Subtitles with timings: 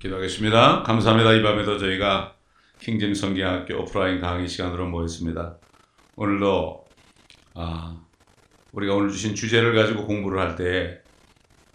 [0.00, 0.82] 기도하겠습니다.
[0.82, 1.34] 감사합니다.
[1.34, 2.34] 이 밤에도 저희가
[2.80, 5.58] 킹잼 성경학교 오프라인 강의 시간으로 모였습니다.
[6.16, 6.86] 오늘도
[7.52, 8.00] 아,
[8.72, 10.96] 우리가 오늘 주신 주제를 가지고 공부를 할 때이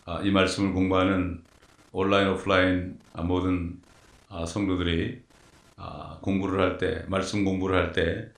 [0.05, 1.43] 아, 말씀을 공부하는
[1.91, 3.79] 온라인 오프라인 아, 모든
[4.27, 5.21] 아, 성도들이
[5.77, 8.29] 아, 공부를 할 때, 말씀 공부를 할때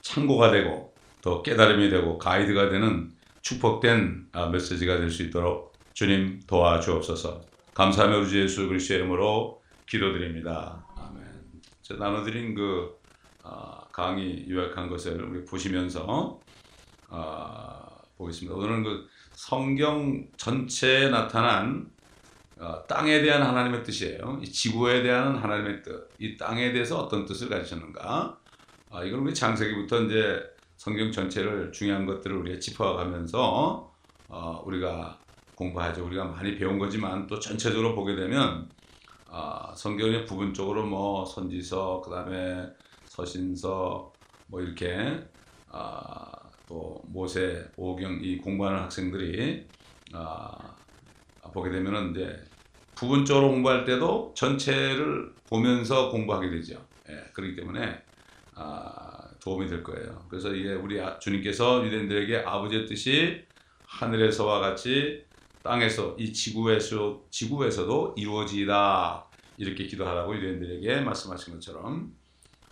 [0.00, 3.12] 참고가 되고 또 깨달음이 되고 가이드가 되는
[3.42, 7.51] 축복된 메시지가 될 수 있도록 주님 도와주옵소서.
[7.74, 10.84] 감사하며 우리 예수 그리스도의 이름으로 기도드립니다.
[10.94, 11.24] 아멘.
[11.80, 13.00] 제가 나눠드린 그
[13.42, 16.38] 어, 강의 요약한 것을 우리 보시면서
[17.08, 17.88] 어,
[18.18, 18.56] 보겠습니다.
[18.56, 21.90] 오늘은 그 성경 전체에 나타난
[22.58, 24.38] 어, 땅에 대한 하나님의 뜻이에요.
[24.42, 28.38] 이 지구에 대한 하나님의 뜻, 이 땅에 대해서 어떤 뜻을 가지셨는가?
[28.90, 30.42] 아, 이걸 우리 장세기부터 이제
[30.76, 33.90] 성경 전체를 중요한 것들을 우리가 짚어가면서
[34.28, 35.21] 어, 우리가
[35.54, 36.06] 공부하죠.
[36.06, 38.68] 우리가 많이 배운 거지만 또 전체적으로 보게 되면
[39.28, 42.66] 아, 성경의 부분적으로 뭐 선지서, 그 다음에
[43.06, 44.12] 서신서,
[44.46, 45.18] 뭐 이렇게
[45.70, 46.30] 아,
[46.68, 49.66] 또 모세, 오경 이 공부하는 학생들이
[50.12, 50.74] 아,
[51.54, 52.44] 보게 되면은 이제
[52.94, 56.86] 부분적으로 공부할 때도 전체를 보면서 공부하게 되죠.
[57.08, 58.02] 예, 그렇기 때문에
[58.54, 60.24] 아, 도움이 될 거예요.
[60.28, 63.42] 그래서 이게 우리 아, 주님께서 유대인들에게 아버지의 뜻이
[63.86, 65.24] 하늘에서와 같이
[65.62, 69.26] 땅에서 이 지구에서 지구에서도 이루어지다
[69.58, 72.12] 이렇게 기도하라고 유대인들에게 말씀하신 것처럼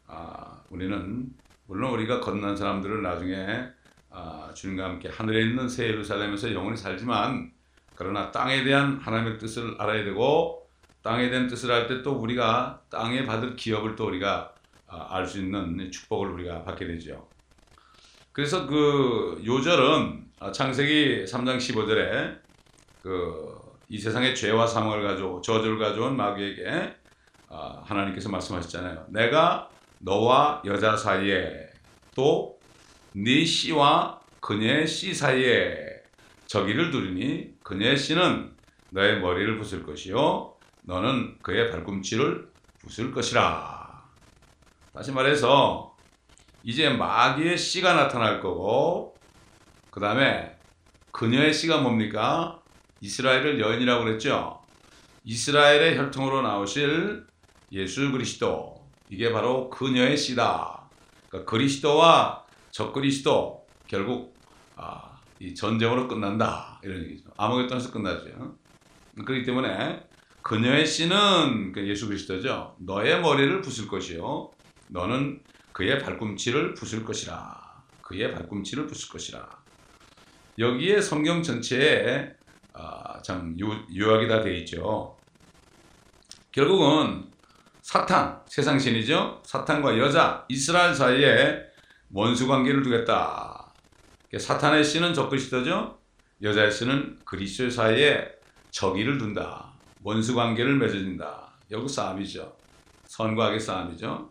[0.06, 1.28] 아, 우리는
[1.66, 3.64] 물론 우리가 건넌 사람들은 나중에
[4.10, 7.52] 아, 주님과 함께 하늘에 있는 새 예루살렘에서 영원히 살지만
[7.94, 10.68] 그러나 땅에 대한 하나님의 뜻을 알아야 되고
[11.02, 14.52] 땅에 대한 뜻을 알 때 또 우리가 땅에 받을 기업을 또 우리가
[14.88, 17.28] 아, 알수 있는 축복을 우리가 받게 되죠.
[18.32, 22.49] 그래서 그 요절은 아, 창세기 3장 15절에
[23.02, 26.94] 그 이 세상의 죄와 사망을 가지고 저주를 가져온 마귀에게
[27.48, 29.06] 어, 하나님께서 말씀하셨잖아요.
[29.08, 31.68] 내가 너와 여자 사이에
[32.14, 32.58] 또
[33.12, 35.74] 네 씨와 그녀의 씨 사이에
[36.46, 38.54] 저기를 두리니 그녀의 씨는
[38.90, 42.48] 너의 머리를 부술 것이요 너는 그의 발꿈치를
[42.78, 44.04] 부술 것이라.
[44.94, 45.96] 다시 말해서
[46.62, 49.16] 이제 마귀의 씨가 나타날 거고
[49.90, 50.56] 그 다음에
[51.10, 52.59] 그녀의 씨가 뭡니까?
[53.00, 54.60] 이스라엘을 여인이라고 그랬죠.
[55.24, 57.26] 이스라엘의 혈통으로 나오실
[57.72, 60.88] 예수 그리스도 이게 바로 그녀의 씨다.
[61.28, 64.34] 그러니까 그리스도와 적그리스도 결국
[64.76, 67.30] 아, 이 전쟁으로 끝난다 이런 얘기죠.
[67.36, 68.56] 아무것도에서 끝나죠.
[69.24, 70.02] 그렇기 때문에
[70.42, 72.76] 그녀의 씨는 그 예수 그리스도죠.
[72.78, 74.50] 너의 머리를 부술 것이요.
[74.88, 77.84] 너는 그의 발꿈치를 부술 것이라.
[78.02, 79.48] 그의 발꿈치를 부술 것이라.
[80.58, 82.32] 여기에 성경 전체에
[82.80, 85.16] 아, 참 요, 요약이 다돼 있죠.
[86.52, 87.30] 결국은
[87.82, 89.42] 사탄, 세상 신이죠.
[89.44, 91.60] 사탄과 여자, 이스라엘 사이에
[92.12, 93.72] 원수 관계를 두겠다.
[94.36, 95.98] 사탄의 씨는 적그리스도죠.
[96.42, 98.26] 여자의 씨는 그리스도 사이에
[98.70, 99.72] 적의를 둔다.
[100.02, 101.52] 원수 관계를 맺어진다.
[101.70, 102.56] 여기 싸움이죠.
[103.04, 104.30] 선과 악의 싸움이죠.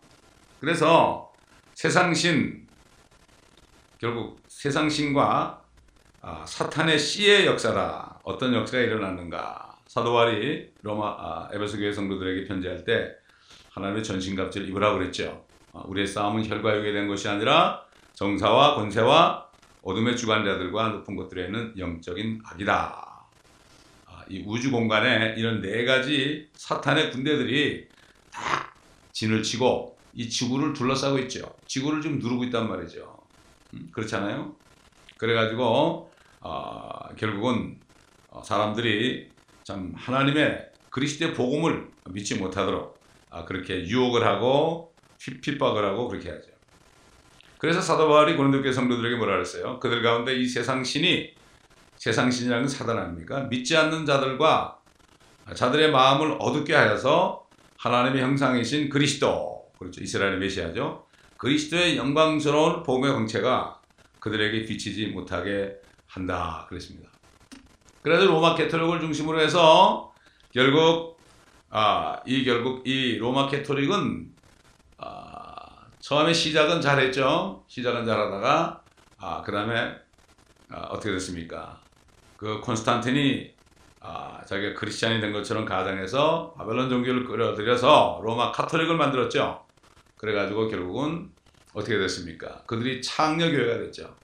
[0.60, 1.32] 그래서
[1.74, 2.68] 세상 신,
[4.00, 5.62] 결국 세상 신과
[6.22, 8.20] 아, 사탄의 씨의 역사다.
[8.24, 9.78] 어떤 역사가 일어났는가?
[9.88, 13.12] 사도 바리 로마 아, 에베소 교회 성도들에게 편지할 때
[13.72, 15.46] 하나님의 전신갑주를 입으라 그랬죠.
[15.72, 19.48] 아, 우리의 싸움은 혈과 육에 된 것이 아니라 정사와 권세와
[19.82, 23.26] 어둠의 주관자들과 높은 것들에 있는 영적인 악이다.
[24.06, 27.88] 아, 이 우주 공간에 이런 네 가지 사탄의 군대들이
[28.30, 28.74] 다
[29.14, 31.56] 진을 치고 이 지구를 둘러싸고 있죠.
[31.66, 33.18] 지구를 좀 누르고 있단 말이죠.
[33.74, 34.54] 음, 그렇잖아요.
[35.18, 36.09] 그래가지고
[36.42, 37.80] 어, 결국은
[38.30, 39.30] 어, 사람들이
[39.64, 46.50] 참 하나님의 그리스도의 복음을 믿지 못하도록 아, 그렇게 유혹을 하고 핍박을 하고 그렇게 하죠.
[47.58, 49.80] 그래서 사도 바울이 고린도교 성도들에게 뭐라 그랬어요?
[49.80, 51.34] 그들 가운데 이 세상 신이
[51.98, 53.42] 세상 신이라는 사단 아닙니까?
[53.50, 54.80] 믿지 않는 자들과
[55.54, 57.46] 자들의 마음을 어둡게 하여서
[57.78, 61.06] 하나님의 형상이신 그리스도 그렇죠 이스라엘의 메시아죠.
[61.38, 63.82] 그리스도의 영광스러운 복음의 정체가
[64.20, 65.79] 그들에게 비치지 못하게
[66.10, 67.10] 한다 그랬습니다.
[68.02, 70.14] 그래서 로마 캐토릭을 중심으로 해서
[70.52, 71.20] 결국
[71.70, 74.34] 아, 이 결국 이 로마 캐토릭은
[74.98, 77.64] 아, 처음에 시작은 잘했죠.
[77.68, 78.82] 시작은 잘하다가
[79.20, 79.96] 아, 그다음에
[80.70, 81.80] 아, 어떻게 됐습니까?
[82.38, 83.54] 그 콘스탄틴이
[84.02, 89.66] 아, 자기가 크리스찬이 된 것처럼 가장해서 바벨론 종교를 끌어들여서 로마 카톨릭을 만들었죠.
[90.18, 91.32] 그래가지고 결국은
[91.74, 92.64] 어떻게 됐습니까?
[92.66, 94.16] 그들이 창녀교회가 됐죠.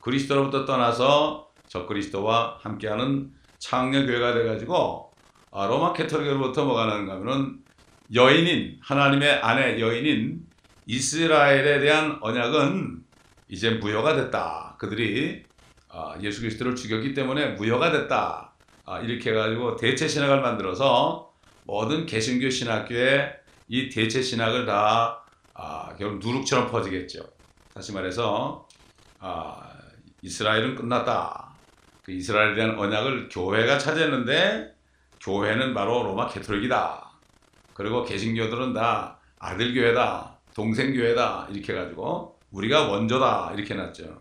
[0.00, 5.12] 그리스도로부터 떠나서 적그리스도와 함께하는 창녀교회가 돼가지고
[5.52, 7.58] 아, 로마 캐톨릭으로부터 뭐가 나는가 하면은
[8.14, 10.46] 여인인 하나님의 아내 여인인
[10.86, 13.04] 이스라엘에 대한 언약은
[13.48, 14.76] 이제 무효가 됐다.
[14.78, 15.44] 그들이
[15.88, 18.52] 아, 예수 그리스도를 죽였기 때문에 무효가 됐다.
[18.84, 21.30] 아, 이렇게 해가지고 대체 신학을 만들어서
[21.64, 23.32] 모든 개신교 신학교에
[23.68, 25.24] 이 대체 신학을 다
[25.54, 27.20] 아, 결국 누룩처럼 퍼지겠죠.
[27.74, 28.66] 다시 말해서
[29.20, 29.69] 아,
[30.22, 31.50] 이스라엘은 끝났다.
[32.02, 34.74] 그 이스라엘에 대한 언약을 교회가 차지했는데
[35.20, 37.10] 교회는 바로 로마 캐톨릭이다.
[37.74, 44.20] 그리고 개신교들은 다 아들 교회다, 동생 교회다 이렇게 해가지고 우리가 원조다 이렇게 놨죠.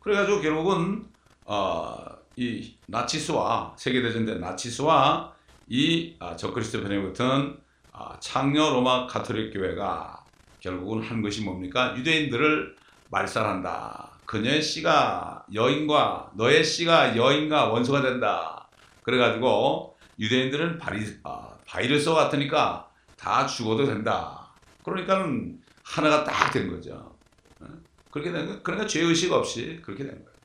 [0.00, 1.06] 그래가지고 결국은
[1.44, 1.96] 어,
[2.36, 5.34] 이 나치스와 세계대전 때 나치스와
[5.66, 7.58] 이 아, 적그리스도 편에 붙은
[7.92, 10.24] 아, 창녀 로마 가톨릭 교회가
[10.60, 11.96] 결국은 한 것이 뭡니까?
[11.96, 12.76] 유대인들을
[13.10, 14.17] 말살한다.
[14.28, 18.68] 그녀의 씨가 여인과 너의 씨가 여인과 원수가 된다.
[19.02, 24.52] 그래가지고 유대인들은 바리, 아, 바이러스 같으니까 다 죽어도 된다.
[24.84, 27.16] 그러니까는 하나가 딱 된 거죠.
[27.60, 27.66] 어?
[28.10, 28.62] 그렇게 된 거.
[28.62, 30.38] 그러니까 죄의식 없이 그렇게 된 거예요.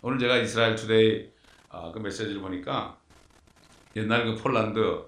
[0.00, 1.28] 오늘 제가 이스라엘 투데이
[1.68, 2.96] 아, 그 메시지를 보니까
[3.96, 5.04] 옛날 그 폴란드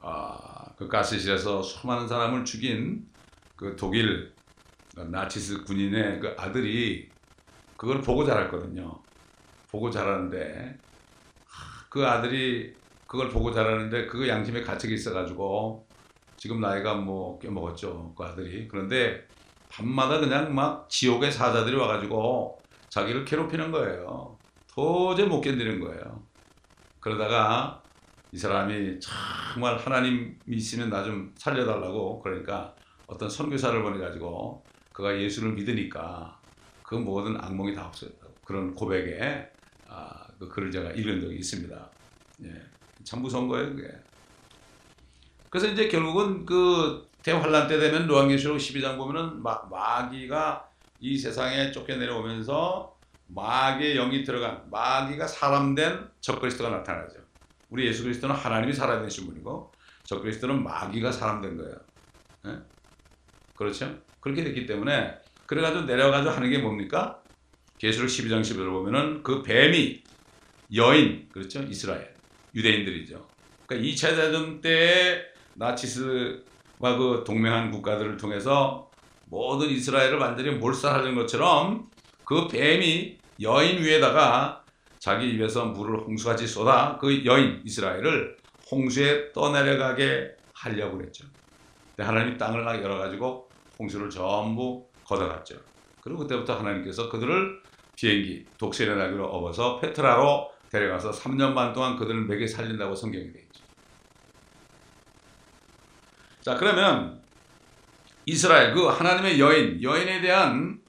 [0.00, 3.06] 아, 그 가스실에서 수많은 사람을 죽인
[3.54, 4.34] 그 독일
[4.96, 7.09] 나치스 군인의 그 아들이
[7.80, 8.94] 그걸 보고 자랐거든요.
[9.70, 10.76] 보고 자라는데
[11.88, 12.74] 그 아들이
[13.06, 15.88] 그걸 보고 자라는데 그 양심에 가책이 있어가지고
[16.36, 19.26] 지금 나이가 뭐꽤 먹었죠 그 아들이 그런데
[19.70, 22.60] 밤마다 그냥 막 지옥의 사자들이 와가지고
[22.90, 24.36] 자기를 괴롭히는 거예요.
[24.68, 26.22] 도저히 못 견디는 거예요.
[27.00, 27.82] 그러다가
[28.30, 32.74] 이 사람이 정말 하나님 있으면 나 좀 살려달라고 그러니까
[33.06, 34.62] 어떤 선교사를 보내가지고
[34.92, 36.39] 그가 예수를 믿으니까
[36.90, 39.48] 그 모든 악몽이 다 없어졌다고 그런 고백에
[39.86, 41.90] 아, 그 글을 제가 읽은 적이 있습니다.
[42.42, 42.62] 예,
[43.04, 43.88] 참 무서운 거예요 그게.
[45.50, 52.96] 그래서 이제 결국은 그 대환란 때 되면 노한계시록 12장 보면은 마, 마귀가 이 세상에 쫓겨내려오면서
[53.28, 57.20] 마귀의 영이 들어간 마귀가 사람된 적그리스도가 나타나죠.
[57.68, 59.70] 우리 예수 그리스도는 하나님이 살아계신 분이고
[60.02, 61.76] 적그리스도는 마귀가 사람된 거예요.
[62.46, 62.58] 예?
[63.54, 63.96] 그렇죠?
[64.18, 67.20] 그렇게 됐기 때문에 그래가지고 내려가지고 하는 게 뭡니까?
[67.78, 70.00] 계시록 12장 11절 보면은 그 뱀이
[70.76, 71.60] 여인 그렇죠?
[71.62, 72.14] 이스라엘
[72.54, 73.26] 유대인들이죠.
[73.66, 75.24] 그러니까 2차 대전 때
[75.54, 78.92] 나치스와 그 동맹한 국가들을 통해서
[79.26, 81.90] 모든 이스라엘을 완전히 몰살하는 것처럼
[82.24, 84.64] 그 뱀이 여인 위에다가
[85.00, 88.36] 자기 입에서 물을 홍수같이 쏟아 그 여인 이스라엘을
[88.70, 91.26] 홍수에 떠내려가게 하려고 그랬죠.
[91.96, 93.50] 근데 하나님이 땅을 열어가지고
[93.80, 95.56] 홍수를 전부 걷어갔죠.
[96.00, 97.60] 그리고 그때부터 하나님께서 그들을
[97.96, 103.64] 비행기 독실의 나귀로 업어서 페트라로 데려가서 3년 반 동안 그들을 먹여 살린다고 성경이 되어 있죠.
[106.40, 107.20] 자 그러면
[108.24, 110.80] 이스라엘 그 하나님의 여인 여인에 대한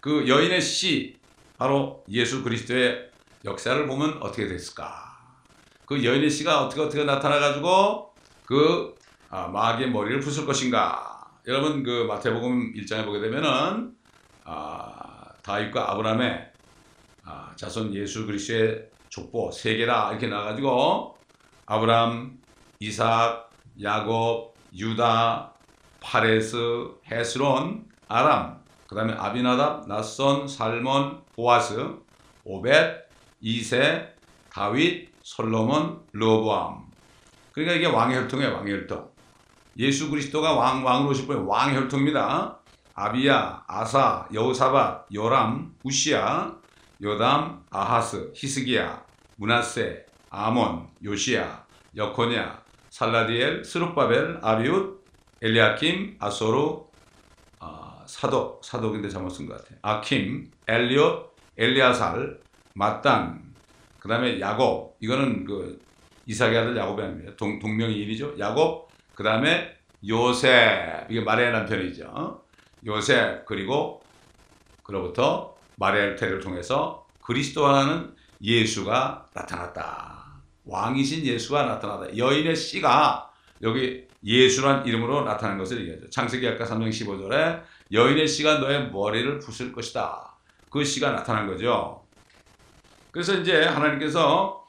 [0.00, 1.16] 그 여인의 씨
[1.56, 3.10] 바로 예수 그리스도의
[3.44, 5.18] 역사를 보면 어떻게 됐을까?
[5.86, 8.12] 그 여인의 씨가 어떻게 어떻게 나타나 가지고
[8.44, 8.94] 그
[9.28, 11.19] 아, 마귀의 머리를 부술 것인가?
[11.50, 13.92] 여러분 그 마태복음 1장에 보게 되면은
[14.44, 16.52] 아, 다윗과 아브라함의
[17.24, 21.18] 아, 자손 예수 그리스도의 족보 세 개라 이렇게 나가지고
[21.66, 22.38] 아브라함,
[22.78, 23.50] 이삭,
[23.82, 25.52] 야곱, 유다,
[25.98, 26.56] 파레스,
[27.10, 31.96] 헤스론, 아람, 그 다음에 아비나답, 낫손, 살몬, 보아스,
[32.44, 33.08] 오벳,
[33.40, 34.08] 이세,
[34.52, 36.90] 다윗, 솔로몬, 르보암.
[37.50, 39.09] 그러니까 이게 왕의 혈통이에요, 왕의 혈통.
[39.76, 42.58] 예수 그리스도가 왕, 왕으로 오실 분의 왕의 혈통입니다.
[42.94, 46.54] 아비야, 아사, 여우사밧, 요람, 우시야,
[47.02, 49.02] 요담, 아하스, 히스기야,
[49.36, 51.64] 문하세, 아몬, 요시야,
[51.96, 55.02] 여코냐, 살라디엘, 스룹바벨, 아비웃,
[55.40, 56.86] 엘리아킴, 아소루,
[57.60, 59.78] 아, 사독, 사독인데 잘못 쓴 것 같아요.
[59.80, 62.38] 아킴, 엘리옷, 엘리아살,
[62.74, 63.54] 마땅,
[63.98, 65.80] 그 다음에 야곱, 이거는 그
[66.26, 67.32] 이삭의 아들 야곱이 아닙니다.
[67.36, 68.38] 동, 동명이인이죠.
[68.38, 68.89] 야곱,
[69.20, 69.76] 그 다음에
[70.08, 72.42] 요셉, 이게 마리아 남편이죠.
[72.86, 74.02] 요셉, 그리고
[74.82, 80.24] 그로부터 마리아를 통해서 그리스도라는 예수가 나타났다.
[80.64, 82.16] 왕이신 예수가 나타났다.
[82.16, 86.08] 여인의 씨가 여기 예수란 이름으로 나타난 것을 얘기하죠.
[86.08, 87.62] 창세기 아까 3장 15절에
[87.92, 90.34] 여인의 씨가 너의 머리를 부술 것이다.
[90.70, 92.06] 그 씨가 나타난 거죠.
[93.10, 94.66] 그래서 이제 하나님께서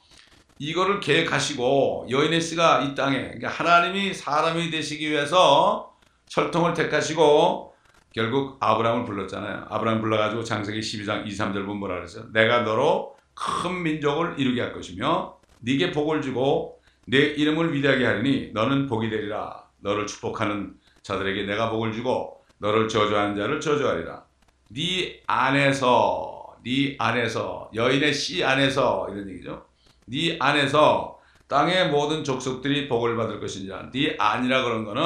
[0.62, 5.92] 이거를 계획하시고 여인의 씨가 이 땅에 그러니까 하나님이 사람이 되시기 위해서
[6.26, 7.74] 철통을 택하시고
[8.14, 9.66] 결국 아브라함을 불렀잖아요.
[9.68, 12.26] 아브라함 불러가지고 창세기 12장 2, 3절 보면 뭐라 그랬어요?
[12.32, 18.86] 내가 너로 큰 민족을 이루게 할 것이며 네게 복을 주고 내 이름을 위대하게 하리니 너는
[18.86, 19.64] 복이 되리라.
[19.80, 24.24] 너를 축복하는 자들에게 내가 복을 주고 너를 저주하는 자를 저주하리라.
[24.68, 29.71] 네 안에서 네 안에서 여인의 씨 안에서 이런 얘기죠.
[30.06, 31.18] 네 안에서
[31.48, 33.90] 땅의 모든 족속들이 복을 받을 것이니라.
[33.90, 35.02] 네 안이라 그런 거는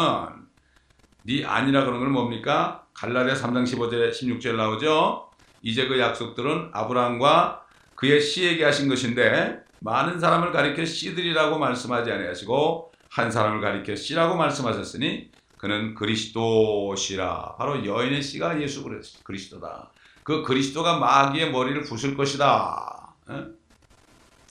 [1.25, 2.85] 네 안이라 그런 건 뭡니까?
[2.95, 5.31] 갈라디아 3장 15절 16절 나오죠.
[5.63, 7.63] 이제 그 약속들은 아브라함과
[7.97, 15.31] 그의 씨에게 하신 것인데 많은 사람을 가리켜 씨들이라고 말씀하지 아니하시고 한 사람을 가리켜 씨라고 말씀하셨으니
[15.59, 17.57] 그는 그리스도시라.
[17.59, 18.85] 바로 여인의 씨가 예수
[19.25, 19.91] 그리스도다.
[20.23, 23.15] 그 그리스도가 마귀의 머리를 부술 것이다.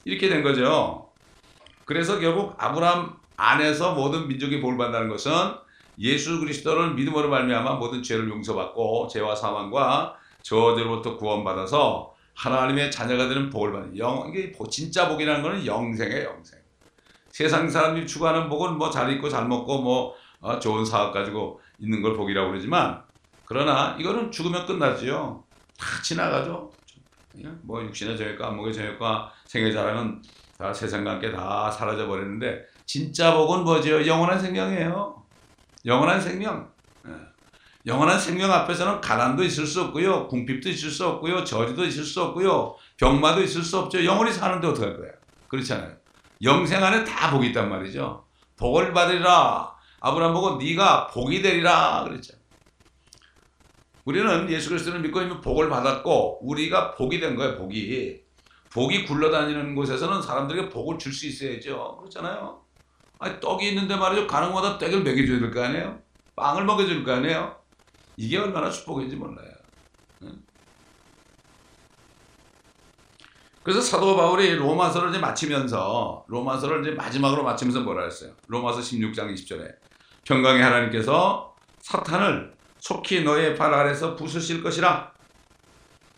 [0.05, 1.09] 이렇게 된 거죠.
[1.83, 5.31] 그래서 결국 아브라함 안에서 모든 민족이 볼 받는다는 것은
[6.00, 13.71] 예수 그리스도를 믿음으로 말미암아 모든 죄를 용서받고 죄와 사망과 저주로부터 구원받아서 하나님의 자녀가 되는 복을
[13.71, 16.59] 받는 영 이게 진짜 복이라는 것은 영생이에요 영생.
[17.29, 22.01] 세상 사람들이 추구하는 복은 뭐 잘 입고 잘 먹고 뭐 어, 좋은 사업 가지고 있는
[22.01, 23.01] 걸 복이라고 그러지만
[23.45, 25.43] 그러나 이거는 죽으면 끝나지요.
[25.77, 26.71] 다 지나가죠.
[27.63, 30.22] 뭐 육신의 저녁과 안목의 저녁과 생의 자랑은
[30.58, 34.06] 다 세상과 함께 다 사라져 버리는데 진짜 복은 뭐죠?
[34.06, 35.24] 영원한 생명이에요.
[35.86, 36.72] 영원한 생명.
[37.08, 37.12] 예.
[37.86, 40.27] 영원한 생명 앞에서는 가난도 있을 수 없고요.
[40.27, 41.44] 궁핍도 있을 수 없고요.
[41.44, 42.75] 저주도 있을 수 없고요.
[42.98, 44.04] 병마도 있을 수 없죠.
[44.04, 45.13] 영원히 사는데 어떡할 거예요?
[45.48, 45.96] 그렇잖아요.
[46.42, 48.25] 영생 안에 다 복이 있단 말이죠.
[48.58, 49.75] 복을 받으리라.
[50.00, 52.34] 아브라함 보고 네가 복이 되리라 그랬죠.
[54.05, 57.57] 우리는 예수 그리스도를 믿고 있는 복을 받았고 우리가 복이 된 거예요.
[57.57, 58.24] 복이.
[58.71, 61.97] 복이 굴러다니는 곳에서는 사람들에게 복을 줄 수 있어야죠.
[62.00, 62.62] 그렇잖아요.
[63.19, 64.27] 아니, 떡이 있는데 말이죠.
[64.27, 66.00] 가는 곳마다 떡을 먹여줘야 될 거 아니에요?
[66.35, 67.55] 빵을 먹여줄 거 아니에요?
[68.17, 69.50] 이게 얼마나 축복인지 몰라요.
[73.63, 78.31] 그래서 사도 바울이 로마서를 이제 마치면서 로마서를 이제 마지막으로 마치면서 뭐라 했어요?
[78.47, 79.74] 로마서 16장 20절에
[80.25, 82.54] 평강의 하나님께서 사탄을
[82.86, 85.12] 속히 너의 발 아래서 부수실 것이라.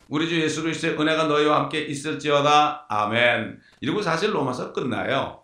[0.10, 2.88] 우리 주 예수 그리스도의 은혜가 너희와 함께 있을지어다.
[2.90, 3.62] 아멘.
[3.80, 5.40] 이러고 사실 로마서 끝나요.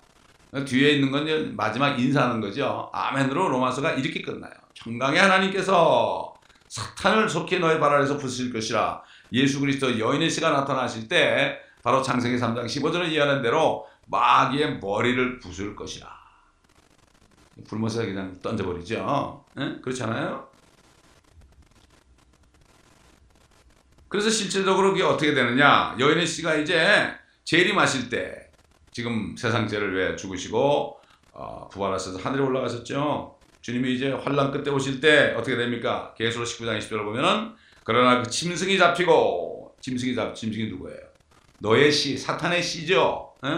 [0.66, 2.90] 뒤에 있는 건 마지막 인사하는 거죠.
[2.92, 4.52] 아멘으로 로마서가 이렇게 끝나요.
[4.74, 6.34] 평강의 하나님께서
[6.68, 9.02] 사탄을 속히 너의 발 아래서 부수실 것이라.
[9.32, 15.74] 예수 그리스도 여인의 씨가 나타나실 때 바로 창세기 3장 15절에 이해하는 대로 마귀의 머리를 부술
[15.74, 16.06] 것이라.
[17.66, 19.46] 불못에 그냥 던져버리죠.
[19.56, 19.78] 네?
[19.82, 20.52] 그렇잖아요.
[24.14, 25.96] 그래서 실질적으로 그게 어떻게 되느냐.
[25.98, 27.12] 여인의 씨가 이제
[27.46, 28.52] 재림하실 때
[28.92, 31.00] 지금 세상 죄를 왜 죽으시고
[31.32, 33.40] 어, 부활하셔서 하늘에 올라가셨죠.
[33.62, 36.14] 주님이 이제 환란 끝에 오실 때 어떻게 됩니까?
[36.16, 41.00] 계수로 19장 20절을 보면은 그러나 그 짐승이 잡히고 짐승이 잡 짐승이 누구예요?
[41.58, 43.34] 너의 씨 사탄의 씨죠.
[43.44, 43.50] 에?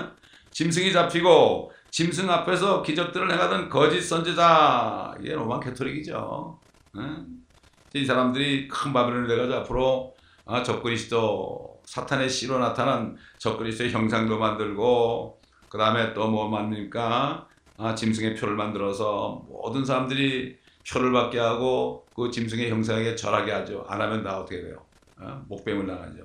[0.52, 6.62] 짐승이 잡히고 짐승 앞에서 기적들을 행하던 거짓 선지자 이게 로마 캐토릭이죠.
[6.98, 8.00] 에?
[8.00, 10.15] 이 사람들이 큰 바벨론을 내가지고 앞으로
[10.46, 17.48] 아, 적그리스도 사탄의 씨로 나타난 적그리스도의 형상도 만들고 그 다음에 또 뭐 만듭니까?
[17.78, 20.58] 아, 짐승의 표를 만들어서 모든 사람들이
[20.90, 23.86] 표를 받게 하고 그 짐승의 형상에게 절하게 하죠.
[23.88, 24.86] 안 하면 나 어떻게 돼요?
[25.18, 26.24] 아, 목뱀을 당하죠.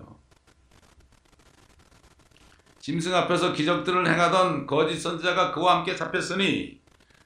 [2.78, 6.80] 짐승 앞에서 기적들을 행하던 거짓 선지자가 그와 함께 잡혔으니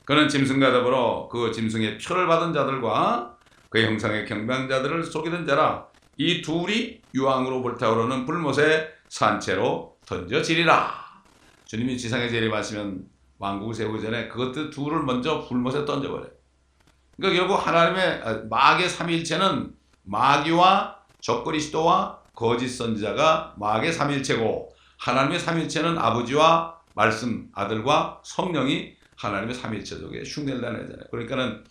[0.05, 3.37] 그는 짐승과 더불어 그 짐승의 표를 받은 자들과
[3.71, 5.87] 그 형상의 경배자들을 속이던 자라
[6.17, 11.05] 이 둘이 유황으로 불타오르는 불못에 산채로 던져지리라.
[11.65, 13.05] 주님이 지상에 재림하시면
[13.39, 16.31] 왕국을 세우기 전에 그것들 둘을 먼저 불못에 던져버려요.
[17.17, 26.79] 그러니까 결국 하나님의 아, 마귀의 삼일체는 마귀와 적그리스도와 거짓 선지자가 마귀의 삼일체고 하나님의 삼일체는 아버지와
[26.95, 31.07] 말씀 아들과 성령이 하나님의 삼일체 속에 흉내를 내잖아요.
[31.11, 31.65] 그러니까는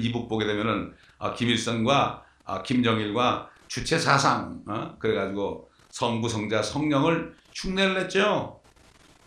[0.00, 4.94] 이북 보게 되면은 아, 김일성과 아, 김정일과 주체 사상 어?
[4.98, 8.60] 그래가지고 성부 성자 성령을 흉내를 냈죠.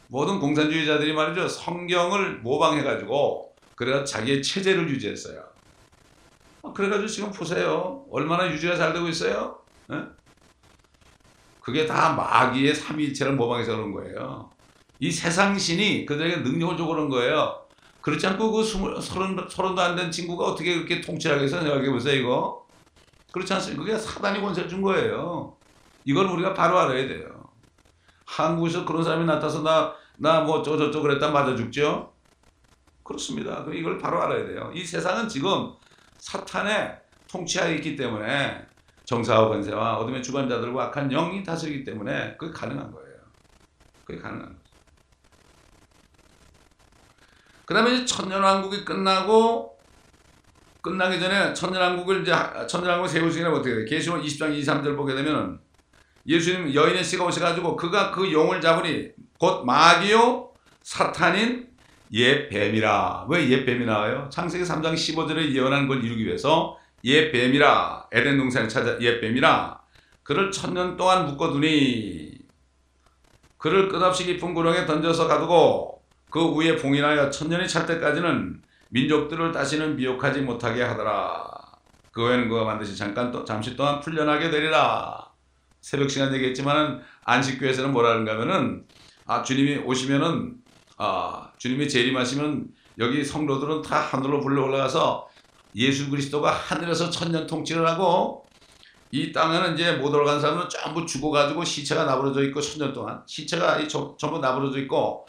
[0.08, 5.44] 모든 공산주의자들이 말이죠 성경을 모방해가지고 그래가 자기의 체제를 유지했어요.
[6.62, 9.58] 어, 그래가지고 지금 보세요 얼마나 유지가 잘 되고 있어요.
[9.92, 9.96] 에?
[11.60, 14.52] 그게 다 마귀의 삼위일체를 모방해서 그런 거예요.
[15.00, 17.66] 이 세상 신이 그들에게 능력을 주고 그런 거예요.
[18.02, 22.22] 그렇지 않고 그 스물, 서른, 서른도 안 된 친구가 어떻게 그렇게 통치하게 해서 생각해 보세요,
[22.22, 22.65] 이거.
[23.36, 23.84] 그렇지 않습니까?
[23.84, 25.58] 그게 사단이 권세를 준 거예요.
[26.06, 27.28] 이걸 우리가 바로 알아야 돼요.
[28.26, 32.14] 한국에서 그런 사람이 나타나서 나, 나 뭐 저저저 그랬다 맞아 죽죠?
[33.04, 33.66] 그렇습니다.
[33.74, 34.72] 이걸 바로 알아야 돼요.
[34.74, 35.74] 이 세상은 지금
[36.18, 38.66] 사탄의 통치하에 있기 때문에
[39.04, 43.18] 정사와 권세와 어둠의 주관자들과 악한 영이 다스리기 때문에 그게 가능한 거예요.
[44.06, 44.60] 그게 가능한 거죠.
[47.66, 49.75] 그 다음에 천년왕국이 끝나고
[50.86, 52.32] 끝나기 전에 천년왕국을 이제
[52.70, 53.86] 천년왕국 세우시기는 어떻게 돼요?
[53.86, 55.58] 계시록 20장 2, 3절 보게 되면은
[56.28, 60.52] 예수님 여인의 씨가 오셔가지고 그가 그 용을 잡으니 곧 마귀요
[60.84, 61.70] 사탄인
[62.14, 64.30] 옛 뱀이라 왜옛 뱀이 나와요?
[64.32, 69.80] 창세기 3장 15절에 예언한 걸 이루기 위해서 옛 뱀이라 에덴 동산에 찾아 옛 뱀이라
[70.22, 72.38] 그를 천년 동안 묶어두니
[73.58, 78.62] 그를 끝없이 깊은 구렁에 던져서 가두고 그 위에 봉인하여 천년이 찰 때까지는
[78.96, 81.44] 민족들을 다시는 미혹하지 못하게 하더라.
[82.12, 85.32] 그 후에는 그가 반드시 잠깐 또 잠시 동안 풀려나게 되리라.
[85.82, 88.86] 새벽 시간 얘기했지만은 안식교에서는 뭐라는가 하면은
[89.26, 90.56] 아 주님이 오시면은
[90.98, 95.28] 아 주님이 재림하시면 여기 성도들은 다 하늘로 불러 올라가서
[95.76, 98.46] 예수 그리스도가 하늘에서 천년 통치를 하고
[99.12, 103.90] 이 땅에는 이제 못 올라간 사람은 전부 죽어가지고 시체가 나부러져 있고 천년 동안 시체가 이
[103.90, 105.28] 저- 전부 나부러져 있고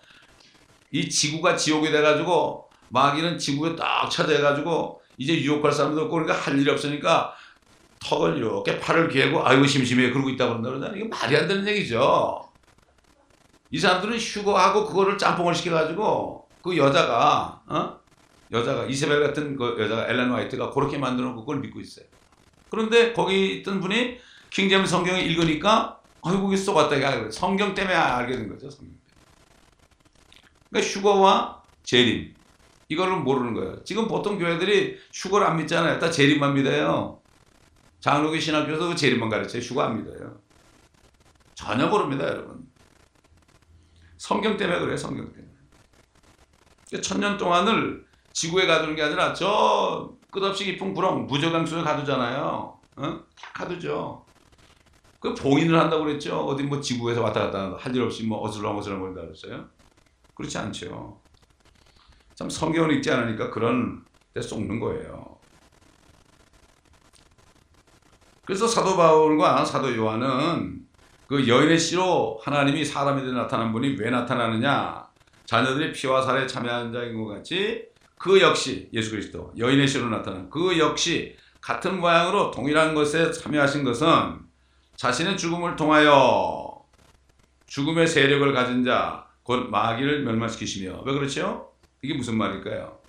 [0.93, 6.71] 이 지구가 지옥이 돼가지고 마귀는 지구에 딱 찾아가지고 이제 유혹할 사람도 없고 그러니까 할 일이
[6.71, 7.35] 없으니까
[8.01, 10.97] 턱을 이렇게 팔을 개고 아이고 심심해 그러고 있다 그런다 그러잖아요.
[10.97, 12.47] 이게 말이 안 되는 얘기죠.
[13.71, 17.99] 이 사람들은 휴거하고 그거를 짬뽕을 시켜가지고 그 여자가 어?
[18.53, 22.07] 여자가 이세벨 같은 그 여자가 엘렌 화이트가 그렇게 만들어 그걸 믿고 있어요.
[22.71, 24.19] 그런데 거기 있던 분이
[24.51, 28.71] 킹제임 성경을 읽으니까 아이고 이게 쏘갔다 이게 성경 때문에 알게 된 거죠.
[28.71, 28.95] 성경.
[30.71, 32.36] 그러니까 휴거와 재림
[32.89, 33.83] 이거를 모르는 거예요.
[33.85, 35.99] 지금 보통 교회들이 휴거를 안 믿잖아요.
[35.99, 37.21] 다 재림만 믿어요.
[38.01, 39.61] 장로교 신학교에서 그 재림만 가르쳐요.
[39.63, 40.39] 휴거 안 믿어요.
[41.55, 42.67] 전혀 모릅니다, 여러분.
[44.19, 44.97] 성경 때문에 그래요.
[44.97, 45.53] 성경 때문에.
[46.89, 52.79] 그러니까 천년 동안을 지구에 가두는 게 아니라 저 끝없이 깊은 구렁 무저강 속에 가두잖아요.
[52.97, 53.03] 어?
[53.03, 54.25] 다 가두죠.
[55.19, 56.39] 그 봉인을 한다고 그랬죠.
[56.47, 59.69] 어디 뭐 지구에서 왔다 갔다 할 일 없이 뭐 어슬렁어슬렁 거린다 그랬어요.
[60.35, 61.21] 그렇지 않죠.
[62.37, 65.39] 참 성경을 읽지 않으니까 그런 데 쏙는 거예요.
[68.45, 70.83] 그래서 사도 바울과 사도 요한은
[71.27, 75.05] 그 여인의 씨로 하나님이 사람이 되 나타난 분이 왜 나타나느냐?
[75.47, 77.87] 자녀들이 피와 살에 참여한 자인 것 같이
[78.19, 84.41] 그 역시 예수 그리스도 여인의 씨로 나타난 그 역시 같은 모양으로 동일한 것에 참여하신 것은
[84.97, 86.85] 자신의 죽음을 통하여
[87.67, 91.71] 죽음의 세력을 가진 자 곧 마귀를 멸망시키시며 왜 그렇죠?
[92.07, 93.01] 이게 무슨 말일까요?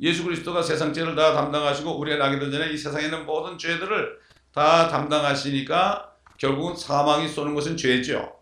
[0.00, 4.18] 예수 그리스도가 세상 죄를 다 담당하시고 우리가 나기 전에 이 세상에 있는 모든 죄들을
[4.52, 8.36] 다 담당하시니까 결국은 사망이 쏘는 것은 죄죠.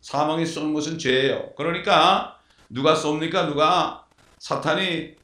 [0.00, 1.52] 사망이 쏘는 것은 죄예요.
[1.56, 2.38] 그러니까
[2.70, 3.48] 누가 쏩니까?
[3.48, 4.04] 누가
[4.38, 5.16] 사탄이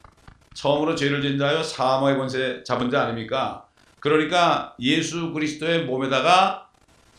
[0.55, 3.65] 처음으로 죄를 진 자여 사망의 권세 잡은 자 아닙니까?
[4.01, 6.69] 그러니까 예수 그리스도의 몸에다가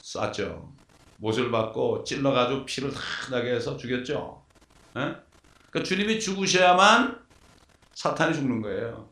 [0.01, 0.73] 쐈죠.
[1.17, 2.99] 못을 받고 찔러가지고 피를 다
[3.31, 4.43] 나게 해서 죽였죠.
[4.97, 5.32] 예?
[5.73, 7.19] 그러니까 주님이 죽으셔야만
[7.95, 9.09] 사탄이 죽는 거예요.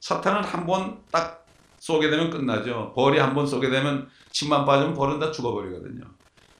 [0.00, 1.46] 사탄은 한 번 딱
[1.78, 2.92] 쏘게 되면 끝나죠.
[2.94, 6.04] 벌이 한 번 쏘게 되면 침만 빠지면 벌은 다 죽어버리거든요.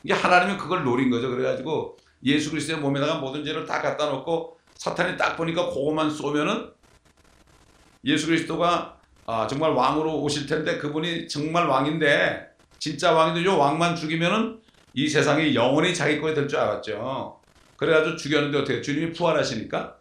[0.04, 1.30] 이게 하나님은 그걸 노린 거죠.
[1.30, 6.70] 그래가지고 예수 그리스도의 몸에다가 모든 죄를 다 갖다 놓고 사탄이 딱 보니까 그것만 쏘면은
[8.04, 12.48] 예수 그리스도가 아, 정말 왕으로 오실 텐데 그분이 정말 왕인데
[12.80, 14.60] 진짜 왕인데 요 왕만 죽이면은
[14.94, 17.40] 이 세상이 영원히 자기 거에 될 줄 알았죠.
[17.82, 19.96] 그래가지고 죽였는데 어떻게 주님이 부활하시니까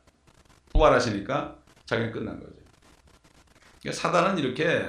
[0.72, 1.56] 부활하시니까
[1.88, 2.54] 자기는 끝난 거죠.
[3.82, 4.86] 그러니까 사단은 이렇게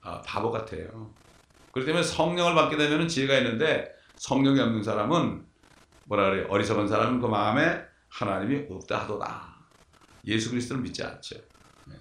[0.00, 1.12] 아, 바보 같아요.
[1.72, 5.44] 그렇기 때문에 성령을 받게 되면 지혜가 있는데 성령이 없는 사람은
[6.06, 6.46] 뭐라 그래요?
[6.48, 9.56] 어리석은 사람은 그 마음에 하나님이 없다 하도다.
[10.24, 11.36] 예수 그리스도를 믿지 않죠.
[11.84, 11.94] 네.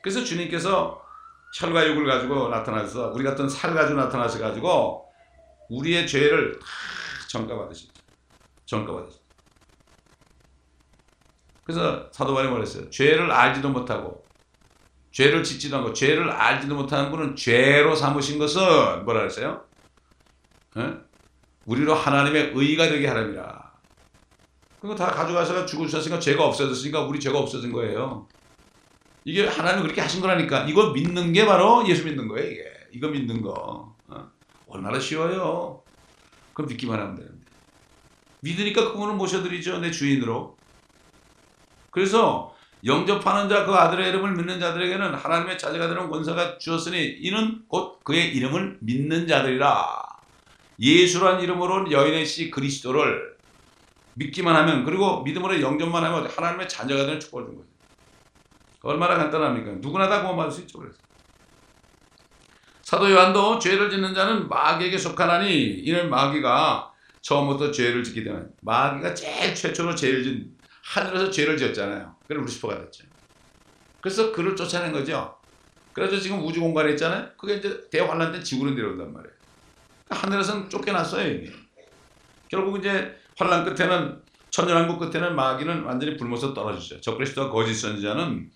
[0.00, 1.04] 그래서 주님께서
[1.58, 5.12] 혈과 육을 가지고 나타나서 우리 같은 살 가지고 나타나셔 가지고
[5.68, 6.66] 우리의 죄를 다
[7.28, 7.91] 전가받으셨
[8.72, 8.78] 죠.
[8.78, 9.22] 전가받으셨죠.
[11.64, 12.88] 그래서 사도 바울이 말했어요.
[12.90, 14.24] 죄를 알지도 못하고
[15.10, 19.64] 죄를 짓지도 않고 죄를 알지도 못하는 분은 죄로 삼으신 것은 뭐라 그랬어요?
[20.78, 20.94] 예?
[21.66, 23.72] 우리로 하나님의 의가 되게 하랍니다.
[24.80, 28.26] 그거 다 가져가서 죽으셨으니까 죄가 없어졌으니까 우리 죄가 없어진 거예요.
[29.24, 30.64] 이게 하나님 그렇게 하신 거라니까.
[30.64, 32.50] 이거 믿는 게 바로 예수 믿는 거예요.
[32.50, 34.30] 이게 이거 믿는 거 어?
[34.66, 35.84] 얼마나 쉬워요.
[36.52, 37.31] 그럼 믿기만 하면 되는데
[38.42, 40.56] 믿으니까 그분을 모셔드리죠 내 주인으로.
[41.90, 48.02] 그래서 영접하는 자 그 아들의 이름을 믿는 자들에게는 하나님의 자제가 되는 권세가 주었으니 이는 곧
[48.04, 50.02] 그의 이름을 믿는 자들이라.
[50.80, 53.36] 예수란 이름으로 여인의 씨 그리스도를
[54.14, 57.68] 믿기만 하면 그리고 믿음으로 영접만 하면 하나님의 자녀가 되는 축복을 준 거죠.
[58.82, 59.72] 얼마나 간단합니까?
[59.80, 60.80] 누구나 다 구원받을 수 있죠.
[60.80, 60.96] 그래서
[62.82, 66.91] 사도 요한도 죄를 짓는 자는 마귀에게 속하나니 이는 마귀가
[67.22, 70.46] 처음부터 죄를 짓기 때문에 마귀가 제일 최초로 죄를 짓
[70.84, 72.16] 하늘에서 죄를 지었잖아요.
[72.26, 73.04] 그래서 루시퍼가 됐죠.
[74.00, 75.36] 그래서 그를 쫓아낸 거죠.
[75.92, 77.28] 그래서 지금 우주 공간에 있잖아요.
[77.38, 79.34] 그게 이제 대환란 때 지구로 내려온단 말이에요.
[80.04, 81.50] 그러니까 하늘에서는 쫓겨났어요 이미.
[82.48, 87.00] 결국 이제 환란 끝에는 천년왕국 끝에는 마귀는 완전히 불면서 떨어지죠.
[87.00, 88.50] 적그리스도와 거짓 선지자는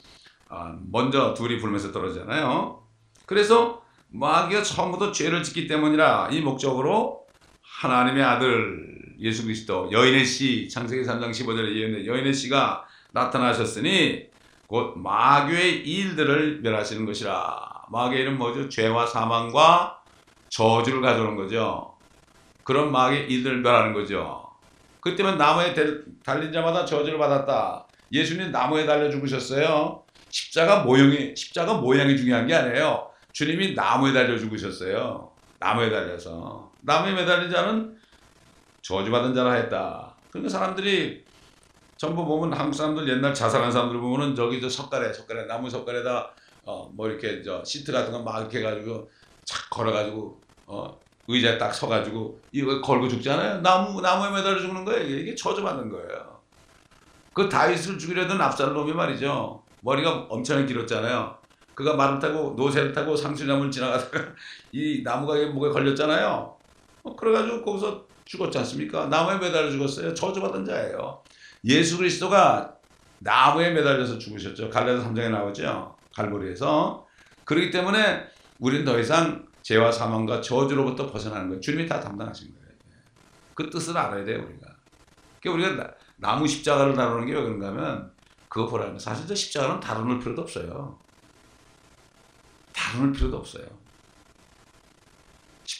[0.48, 2.82] 아, 먼저 둘이 불면서 떨어지잖아요.
[3.24, 7.25] 그래서 마귀가 처음부터 죄를 짓기 때문이라 이 목적으로
[7.76, 14.28] 하나님의 아들 예수 그리스도 여인의 씨 창세기 3장 15절에 예언된 여인의 씨가 나타나셨으니
[14.66, 17.84] 곧 마귀의 일들을 멸하시는 것이라.
[17.90, 18.68] 마귀의 일은 뭐죠?
[18.68, 20.00] 죄와 사망과
[20.48, 21.94] 저주를 가져오는 거죠.
[22.64, 24.50] 그런 마귀의 일들을 멸하는 거죠.
[25.00, 25.74] 그때면 나무에
[26.24, 27.86] 달린 자마다 저주를 받았다.
[28.10, 30.02] 예수님 나무에 달려 죽으셨어요.
[30.30, 33.10] 십자가 모형이 십자가 모양이 중요한 게 아니에요.
[33.32, 35.30] 주님이 나무에 달려 죽으셨어요.
[35.60, 37.96] 나무에 달려서 나무에 매달린 자는
[38.82, 40.14] 저주받은 자라 했다.
[40.30, 41.24] 그러니까 사람들이
[41.96, 46.32] 전부 보면 한국 사람들 옛날 자살한 사람들 보면은 저기 저 석가래 석가래 나무 석가래다
[46.64, 49.10] 어 뭐 이렇게 저 시트 같은 거 막 이렇게 해가지고
[49.44, 53.62] 착 걸어가지고 어 의자에 딱 서가지고 이거 걸고 죽잖아요.
[53.62, 55.02] 나무 나무에 매달려 죽는 거예요.
[55.18, 56.40] 이게 저주받는 거예요.
[57.32, 59.62] 그 다윗을 죽이려던 압살롬이 말이죠.
[59.80, 61.36] 머리가 엄청나게 길었잖아요.
[61.74, 64.24] 그가 말을 타고 노새를 타고 상수나무를 지나가다가
[64.72, 66.55] 이 나무가 목에 걸렸잖아요.
[67.06, 69.06] 어, 그래가지고 거기서 죽었지 않습니까?
[69.06, 70.12] 나무에 매달려 죽었어요.
[70.12, 71.22] 저주받은 자예요.
[71.64, 72.74] 예수 그리스도가
[73.20, 74.68] 나무에 매달려서 죽으셨죠.
[74.70, 75.96] 갈라디아 3장에 나오죠.
[76.14, 77.06] 갈보리에서.
[77.44, 78.26] 그렇기 때문에
[78.58, 81.60] 우리는 더 이상 죄와 사망과 저주로부터 벗어나는 거예요.
[81.60, 82.66] 주님이 다 담당하신 거예요.
[83.54, 84.66] 그 뜻을 알아야 돼요, 우리가.
[85.40, 88.12] 그러니까 우리가 나무 십자가를 다루는 게 왜 그런가 하면
[88.48, 90.98] 그거 보라는 사실 저 십자가는 다루는 필요도 없어요.
[92.72, 93.64] 다루는 필요도 없어요.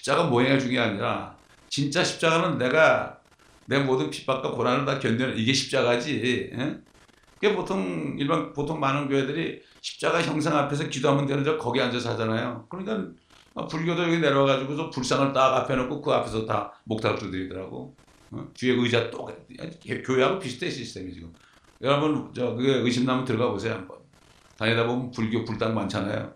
[0.07, 1.37] 십자가 모양이 중요한 게 아니라
[1.69, 3.19] 진짜 십자가는 내가
[3.65, 6.53] 내 모든 핍박과 고난을 다 견디는 이게 십자가지.
[6.57, 6.79] 예?
[7.35, 12.67] 그게 보통 일반 보통 많은 교회들이 십자가 형상 앞에서 기도하면 되는 저 거기 앉아서 하잖아요.
[12.69, 13.11] 그러니까
[13.69, 17.97] 불교도 여기 내려와가지고서 불상을 딱 앞에 놓고 그 앞에서 다 목탁 두드리더라고.
[18.31, 18.49] 어?
[18.55, 19.29] 뒤에 의자 또
[20.05, 21.33] 교회하고 비슷해 시스템이 지금.
[21.83, 23.99] 여러분 저 그게 의심나면 들어가 보세요 한번.
[24.57, 26.33] 다니다 보면 불교 불당 많잖아요.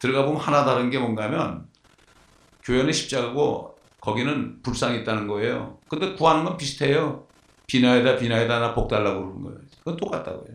[0.00, 1.72] 들어가 보면 하나 다른 게 뭔가면
[2.64, 5.78] 교회는 십자가고 거기는 불상이 있다는 거예요.
[5.88, 7.26] 근데 구하는 건 비슷해요.
[7.66, 9.58] 비나에다 비나에다 나 복 달라고 그러는 거예요.
[9.78, 10.54] 그건 똑같다고요.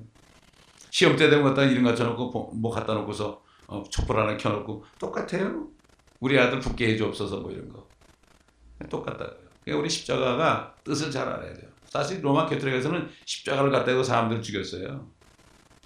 [0.92, 4.84] 시험 때 되면 갖다 이름 갖춰 놓고 뭐 갖다 놓고서 어, 촛불 하나 켜 놓고
[5.00, 5.68] 똑같아요.
[6.20, 7.88] 우리 아들 붙게 해주옵소서 뭐 이런 거.
[8.90, 9.50] 똑같다고요.
[9.64, 11.70] 그러니까 우리 십자가가 뜻을 잘 알아야 돼요.
[11.86, 15.10] 사실 로마 캐토릭에서는 십자가를 갖다 대고 사람들 죽였어요.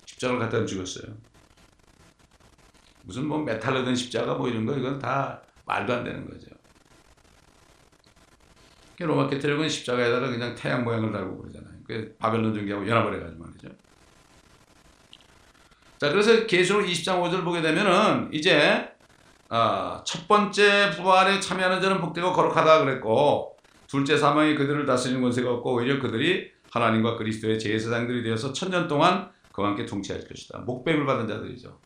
[0.06, 1.14] 십자가를 갖다 대고 죽였어요.
[3.04, 6.48] 무슨 뭐 메탈로 된 십자가 뭐 이런 거 이건 다 말도 안 되는 거죠.
[9.00, 11.74] 로마 캐토릭은 십자가에다가 그냥 태양 모양을 달고 그러잖아요.
[11.86, 13.68] 그 바벨론 종교하고 연합을 해가지고 말이죠.
[15.98, 18.90] 자, 그래서 계시록 20장 5절 보게 되면은 이제
[19.50, 23.56] 어, 첫 번째 부활에 참여하는 자는 복되고 거룩하다 그랬고
[23.88, 29.70] 둘째 사망이 그들을 다스리는 권세가 없고 오히려 그들이 하나님과 그리스도의 제사장들이 되어서 천년 동안 그와
[29.70, 30.60] 함께 통치할 것이다.
[30.60, 31.78] 목뱀을 받은 자들이죠.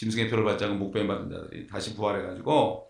[0.00, 2.88] 짐승의 표를 받지 않고 목뱀 받은 자들이 다시 부활해가지고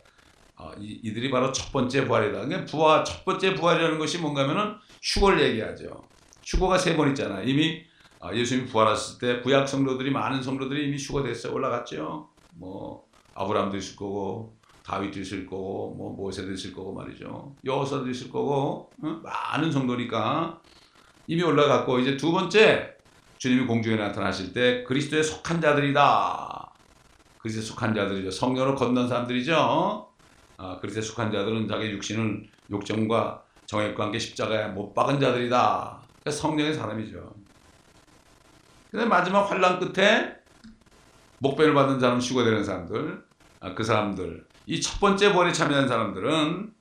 [0.57, 2.45] 어, 이, 이들이 바로 첫 번째 부활이다.
[2.45, 6.05] 그러니까 부활 첫 번째 부활이라는 것이 뭔가면은 휴거를 얘기하죠.
[6.45, 7.43] 휴거가 세 번 있잖아.
[7.43, 7.83] 이미
[8.21, 11.53] 어, 예수님이 부활했을 때 구약 성도들이 많은 성도들이 이미 휴거됐어요.
[11.53, 12.29] 올라갔죠.
[12.55, 17.57] 뭐 아브라함도 있을 거고 다윗도 있을 거고 뭐 모세도 있을 거고 말이죠.
[17.65, 19.21] 여호사도 있을 거고 어?
[19.25, 20.61] 많은 성도니까
[21.27, 22.95] 이미 올라갔고 이제 두 번째
[23.39, 26.60] 주님이 공중에 나타나실 때 그리스도에 속한 자들이다.
[27.43, 28.31] 그리스도에 속한 자들이죠.
[28.31, 30.09] 성령으로 건넌 사람들이죠.
[30.59, 36.01] 아, 그리스도에 속한 자들은 자기 육신을 욕정과 정액과 함께 십자가에 못 박은 자들이다.
[36.21, 37.35] 그러니까 성령의 사람이죠.
[38.91, 40.37] 근데 마지막 환란 끝에
[41.39, 43.25] 목배를 받은 자는 휴거되는 사람들,
[43.61, 46.73] 아, 그 사람들, 이 첫 번째 벌에 참여한 사람들은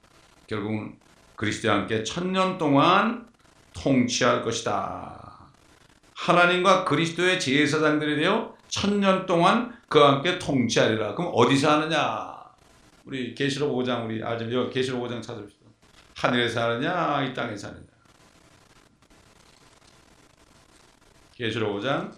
[0.47, 0.97] 결국은
[1.35, 3.27] 그리스도와 함께 천년 동안
[3.73, 5.49] 통치할 것이다.
[6.15, 11.15] 하나님과 그리스도의 제사장들이 되어 천년 동안 그와 함께 통치하리라.
[11.15, 12.39] 그럼 어디서 하느냐?
[13.05, 15.65] 우리 계시록 5장 우리 여 계시록 5장 찾아봅시다.
[16.15, 17.85] 하늘에서 하느냐, 이 땅에서 하느냐.
[21.33, 22.11] 계시록 5장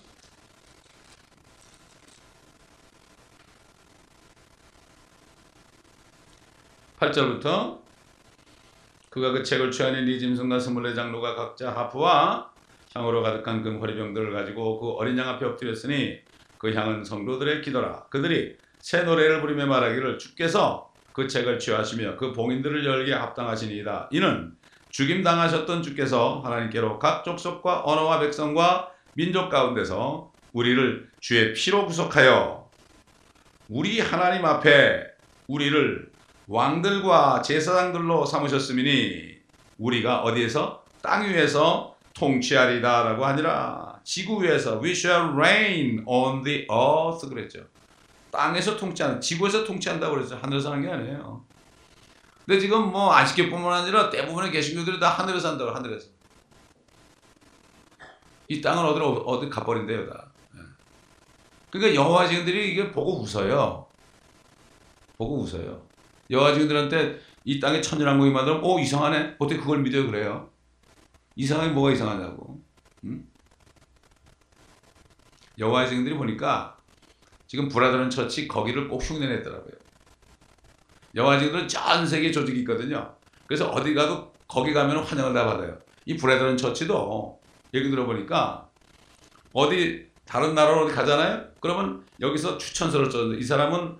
[6.99, 7.79] 8절부터
[9.09, 12.51] 그가 그 책을 취하는 리짐승과 스물네 장로가 각자 하프와
[12.93, 16.19] 향으로 가득한 금 허리병들을 가지고 그 어린 양 앞에 엎드렸으니
[16.61, 18.03] 그 향은 성도들의 기도라.
[18.11, 24.09] 그들이 새 노래를 부르며 말하기를 주께서 그 책을 취하시며 그 봉인들을 열게 합당하시니이다.
[24.11, 24.53] 이는
[24.91, 32.69] 죽임 당하셨던 주께서 하나님께로 각 족속과 언어와 백성과 민족 가운데서 우리를 주의 피로 구속하여
[33.67, 35.05] 우리 하나님 앞에
[35.47, 36.11] 우리를
[36.45, 39.31] 왕들과 제사장들로 삼으셨음이니
[39.79, 47.65] 우리가 어디에서 땅 위에서 통치하리다라고 하니라 지구 위에서 we shall reign on the earth 그랬죠.
[48.31, 50.37] 땅에서 통치하는 지구에서 통치한다고 그랬죠.
[50.41, 51.45] 하늘에서 사는 게 아니에요.
[52.45, 56.09] 근데 지금 뭐 안식교뿐만 아니라 대부분의 개신교들이 다 하늘에서 산다고 하늘에서.
[58.47, 60.27] 이 땅은 어디로 어디 가버린대요 다.
[60.55, 60.59] 예.
[61.69, 63.87] 그러니까 여호와 증인들이 이게 보고 웃어요.
[65.17, 65.81] 보고 웃어요.
[66.29, 69.35] 여호와 증인들한테 이 땅에 천연왕국이 만들면 오 이상하네.
[69.39, 70.50] 어떻게 그걸 믿어요 그래요?
[71.35, 72.61] 이상하게 뭐가 이상하냐고.
[73.05, 73.25] 응?
[75.57, 76.77] 여호와 증인들이 보니까
[77.47, 79.73] 지금 브라더는 처치 거기를 꼭 흉내냈더라고요.
[81.15, 83.15] 여호와 증인들은 전 세계 조직이 있거든요.
[83.47, 85.77] 그래서 어디 가도 거기 가면 환영을 다 받아요.
[86.05, 87.41] 이 브라더는 처치도
[87.73, 88.69] 얘기 들어보니까
[89.53, 91.45] 어디 다른 나라로 가잖아요.
[91.59, 93.97] 그러면 여기서 추천서를 써는데 이 사람은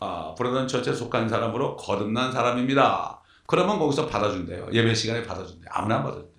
[0.00, 3.20] 아, 브라더는 처치에 속한 사람으로 거듭난 사람입니다.
[3.46, 4.68] 그러면 거기서 받아준대요.
[4.72, 5.68] 예배 시간에 받아준대요.
[5.70, 6.33] 아무나 받아준대요.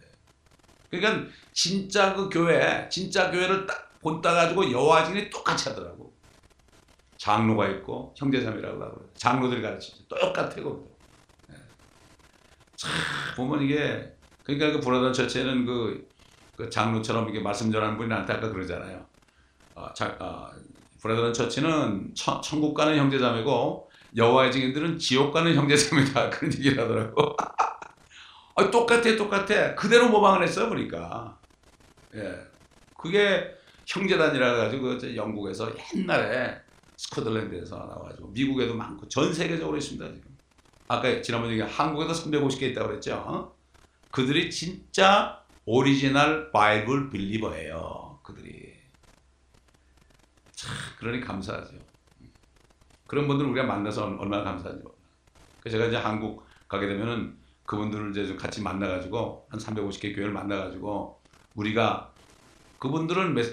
[0.99, 4.69] 그러니까 진짜 그 교회, 진짜 교회를 딱 본따 가지고
[5.05, 6.13] 증인이 똑같이 하더라고.
[7.17, 10.08] 장로가 있고 형제자매라고 하고 장로들이 가르치죠.
[10.08, 10.86] 똑같아요.
[11.47, 11.55] 네.
[12.75, 12.91] 참
[13.38, 16.08] 보면 이게 그러니까 그 브라더 처치에는 그,
[16.55, 19.05] 그 장로처럼 이게 말씀 전하는 분이 나한테 아까 그러잖아요.
[19.73, 20.49] 어, 자, 어,
[21.01, 27.36] 브라더 처치는 천, 천국 가는 형제자매고 여호와의 증인들은 지옥 가는 형제자매다 그런 얘기를 하더라고.
[28.56, 31.38] 아, 똑같아 똑같아 그대로 모방을 했어요 보니까.
[32.15, 32.38] 예,
[32.98, 33.54] 그게
[33.86, 36.58] 형제단이라 가지고 영국에서 옛날에
[36.98, 40.36] 스코틀랜드에서 나와가지고 미국에도 많고 전 세계적으로 있습니다 지금.
[40.88, 43.15] 아까 지난번에 얘기 한국에도 350개 있다고 그랬죠.
[43.15, 43.56] 어?
[44.12, 48.19] 그들이 진짜 오리지널 Bible believer예요.
[48.24, 48.74] 그들이.
[50.52, 51.74] 참 그러니 감사하죠.
[53.08, 54.84] 그런 분들 우리가 만나서 얼마나 감사하죠.
[55.60, 61.19] 그래서 제가 이제 한국 가게 되면은 그분들을 이제 좀 같이 만나가지고 한 350개 교회를 만나가지고
[61.56, 62.12] 우리가
[62.80, 63.43] 그분들은 메,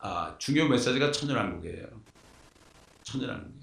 [0.00, 1.86] 아, 중요 메시지가 천연한국이에요.
[3.02, 3.62] 천연한국이에요.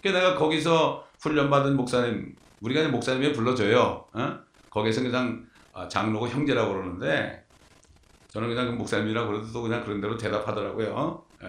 [0.00, 4.06] 그러니까 내가 거기서 훈련받은 목사님, 우리가 이제 목사님이 불러줘요.
[4.12, 4.38] 어?
[4.70, 7.44] 거기서 그냥 아, 장로고 형제라고 그러는데
[8.28, 11.24] 저는 그냥 그 목사님이라고 그래도 또 그냥 그런 대로 대답하더라고요.
[11.42, 11.46] 예.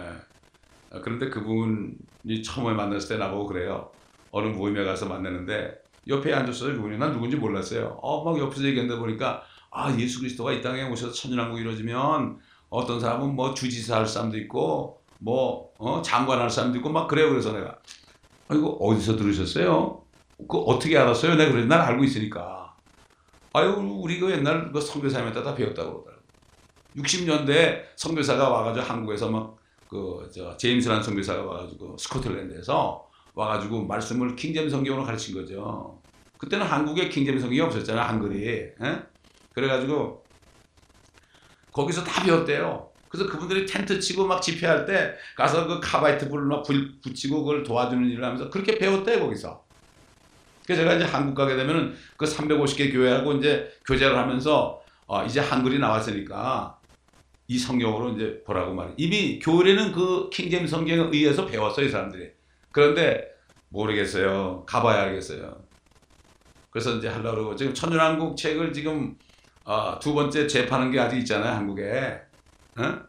[0.90, 3.90] 아, 그런데 그분이 처음에 만났을 때 나보고 그래요.
[4.30, 6.74] 어느 모임에 가서 만났는데 옆에 앉았어요.
[6.76, 7.98] 그분이 난 누군지 몰랐어요.
[8.02, 12.38] 어, 막 옆에서 얘기했는데 보니까 아 예수 그리스도가 이 땅에 오셔서 천연왕국 이루어지면
[12.70, 17.30] 어떤 사람은 뭐 주지사 할 사람도 있고 뭐 어, 장관 할 사람도 있고 막 그래요.
[17.30, 17.78] 그래서 내가
[18.48, 20.02] 아 이거 어디서 들으셨어요?
[20.48, 21.34] 그 어떻게 알았어요?
[21.36, 22.74] 내가 그래 난 알고 있으니까.
[23.52, 26.22] 아유 우리 그 옛날 그 선교사님한테 다 배웠다고 그러더라고.
[26.96, 33.07] 60년대 선교사가 와가지고 한국에서 막 그 저 제임스라는 선교사가 와가지고 스코틀랜드에서
[33.38, 36.02] 와가지고 말씀을 킹제임 성경으로 가르친 거죠.
[36.38, 38.04] 그때는 한국에 킹제임 성경이 없었잖아요.
[38.04, 38.48] 한글이.
[38.48, 38.74] 에?
[39.54, 40.24] 그래가지고
[41.70, 42.90] 거기서 다 배웠대요.
[43.08, 48.10] 그래서 그분들이 텐트 치고 막 집회할 때 가서 그 카바이트 불을 막 붙이고 그걸 도와주는
[48.10, 49.64] 일을 하면서 그렇게 배웠대요 거기서.
[50.64, 55.78] 그래서 제가 이제 한국 가게 되면은 그 350개 교회하고 이제 교제를 하면서 어 이제 한글이
[55.78, 56.76] 나왔으니까
[57.46, 58.94] 이 성경으로 이제 보라고 말이에요.
[58.98, 62.37] 이미 교회는 그 킹제임 성경에 의해서 배웠어요 이 사람들이.
[62.70, 63.28] 그런데
[63.70, 64.64] 모르겠어요.
[64.66, 65.56] 가봐야 알겠어요.
[66.70, 69.16] 그래서 이제 하려고 지금 천연한국 책을 지금
[69.64, 72.20] 어, 두 번째 재파는 게 아직 있잖아요 한국에.
[72.78, 73.00] 어?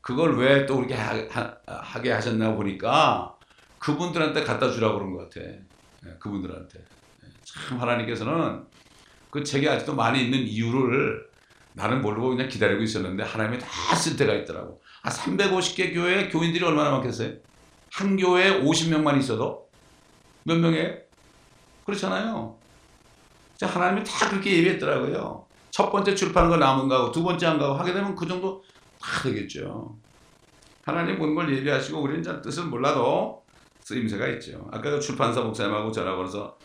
[0.00, 3.36] 그걸 왜 또 그렇게 하, 게 하셨나 보니까
[3.78, 5.40] 그분들한테 갖다 주라고 그런 것 같아.
[5.46, 6.78] 예, 그분들한테.
[6.80, 8.64] 예, 참 하나님께서는
[9.30, 11.26] 그 책이 아직도 많이 있는 이유를
[11.74, 14.82] 나는 모르고 그냥 기다리고 있었는데 하나님이 다 쓸 때가 있더라고.
[15.02, 17.32] 아 350개 교회 교인들이 얼마나 많겠어요?
[17.94, 19.68] 한 교회에 50명만 있어도
[20.42, 20.96] 몇 명이에요?
[21.86, 22.56] 그렇잖아요.
[23.62, 25.46] 하나님이 다 그렇게 예비했더라고요.
[25.70, 28.62] 첫 번째 출판한 거 남은 거하고 두 번째 한 거하고 하게 되면 그 정도
[29.00, 29.96] 다 되겠죠.
[30.84, 33.44] 하나님 모든 걸 예비하시고 우리는 잘 뜻을 몰라도
[33.80, 34.68] 쓰임새가 있죠.
[34.72, 36.58] 아까 그 출판사 목사님하고 전화 걸어서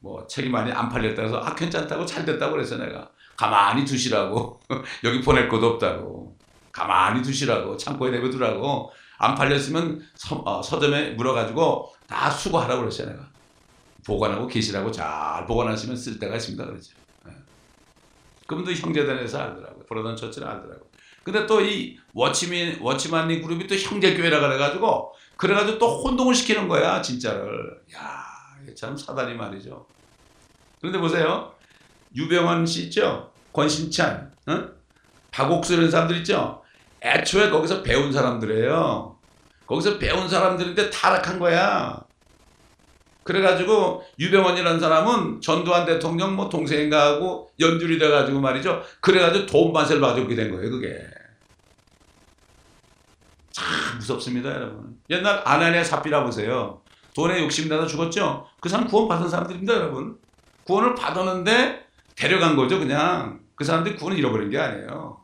[0.00, 4.60] 뭐 책이 많이 안 팔렸다 해서 아 괜찮다고 잘 됐다고 그래서 내가 가만히 두시라고
[5.02, 6.36] 여기 보낼 것도 없다고
[6.70, 13.28] 가만히 두시라고 창고에 내버두라고 안 팔렸으면 서, 어, 점에 물어가지고 다 수거하라고 그랬어요 내가
[14.06, 17.32] 보관하고 계시라고 잘 보관하시면 쓸 때가 있습니다 그러죠 네.
[18.46, 20.84] 그분도 형제단에서 알더라고요 브라던 처치를 알더라고요
[21.22, 27.82] 근데 또 이 워치맨 워치만님 그룹이 또 형제교회라 그래가지고 그래가지고 또 혼동을 시키는 거야 진짜를
[27.94, 28.34] 야
[28.74, 29.86] 참 사단이 말이죠
[30.80, 31.52] 그런데 보세요
[32.16, 33.32] 유병헌 씨 있죠?
[33.52, 34.68] 권신찬, 어?
[35.30, 36.62] 박옥수 이런 사람들 있죠?
[37.04, 39.16] 애초에 거기서 배운 사람들이에요.
[39.66, 42.02] 거기서 배운 사람들인데 타락한 거야.
[43.22, 48.82] 그래가지고 유병헌이라는 사람은 전두환 대통령 뭐 동생인가 하고 연줄이 돼가지고 말이죠.
[49.00, 50.70] 그래가지고 돈 맛을 봐주고 그된 거예요.
[50.70, 50.98] 그게.
[53.50, 53.66] 참
[53.98, 54.98] 무섭습니다, 여러분.
[55.08, 56.82] 옛날 아나니아 삽비라 보세요.
[57.14, 58.46] 돈에 욕심나다 죽었죠?
[58.60, 60.18] 그 사람 구원 받은 사람들입니다, 여러분.
[60.64, 61.86] 구원을 받았는데
[62.16, 63.40] 데려간 거죠, 그냥.
[63.54, 65.18] 그 사람들이 구원을 잃어버린 게 아니에요.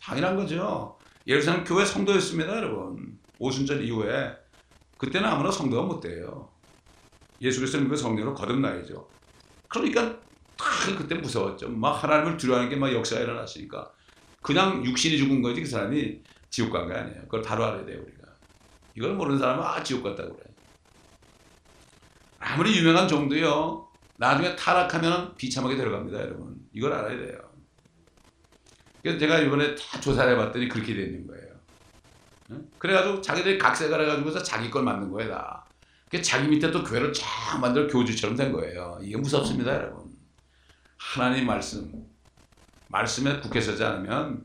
[0.00, 0.96] 당연한 거죠.
[1.28, 3.18] 예루살렘 교회 성도였습니다, 여러분.
[3.38, 4.36] 오순절 이후에.
[4.96, 6.52] 그때는 아무나 성도가 못 돼요.
[7.40, 9.08] 예수 그리스도는 그 성령으로 거듭나야죠.
[9.68, 10.20] 그러니까
[10.98, 11.68] 그때 무서웠죠.
[11.70, 13.92] 막 하나님을 두려워하는 게 막 역사가 일어났으니까.
[14.42, 17.22] 그냥 육신이 죽은 거지 그 사람이 지옥 간 게 아니에요.
[17.22, 18.22] 그걸 바로 알아야 돼요, 우리가.
[18.96, 20.46] 이걸 모르는 사람은 아, 지옥 갔다고 그래.
[22.38, 23.88] 아무리 유명한 종도요.
[24.16, 26.56] 나중에 타락하면 비참하게 들어갑니다, 여러분.
[26.72, 27.38] 이걸 알아야 돼요.
[29.02, 31.48] 그래서 제가 이번에 다 조사를 해봤더니 그렇게 되는 거예요.
[32.78, 35.64] 그래가지고 자기들이 각색을 해가지고서 자기 걸 만든 거예요, 다.
[36.22, 38.98] 자기 밑에 또 교회를 쫙 만들어 교주처럼 된 거예요.
[39.02, 40.16] 이게 무섭습니다, 여러분.
[40.96, 42.06] 하나님 말씀,
[42.88, 44.44] 말씀에 국회 서지 않으면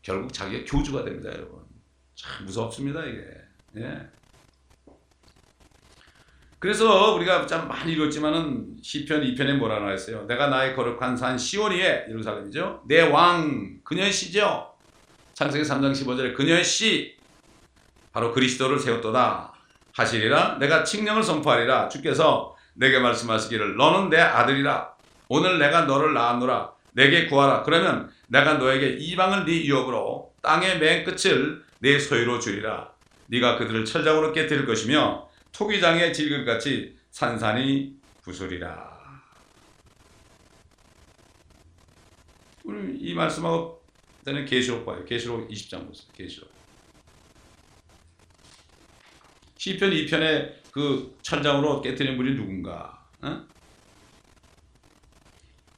[0.00, 1.62] 결국 자기가 교주가 됩니다, 여러분.
[2.14, 3.26] 참 무섭습니다, 이게.
[3.76, 4.08] 예.
[6.62, 10.24] 그래서 우리가 참 많이 읽었지만은 시편 2편에 뭐라 나와 있어요?
[10.28, 12.84] 내가 나의 거룩한 산 시온이에 예루살렘이죠.
[12.86, 14.72] 내 왕 그녀의 시죠.
[15.34, 17.16] 창세기 3장 15절에 그녀의 시
[18.12, 19.52] 바로 그리스도를 세웠도다.
[19.96, 20.58] 하시리라.
[20.60, 21.88] 내가 칙령을 선포하리라.
[21.88, 24.92] 주께서 내게 말씀하시기를 너는 내 아들이라.
[25.30, 26.70] 오늘 내가 너를 낳았노라.
[26.92, 27.64] 내게 구하라.
[27.64, 32.92] 그러면 내가 너에게 이방을 네 유업으로 땅의 맨 끝을 내 소유로 주리라.
[33.26, 39.22] 네가 그들을 철장으로 깨뜨릴 것이며 토기장의 질글같이 산산이 부수리라
[42.64, 43.82] 우리 이 말씀하고
[44.24, 46.50] 저는 계시록 봐요 계시록 20장 보세요 계시록
[49.62, 53.06] 시편 2편에 그 천장으로 깨뜨린 분이 누군가?
[53.20, 53.46] 어?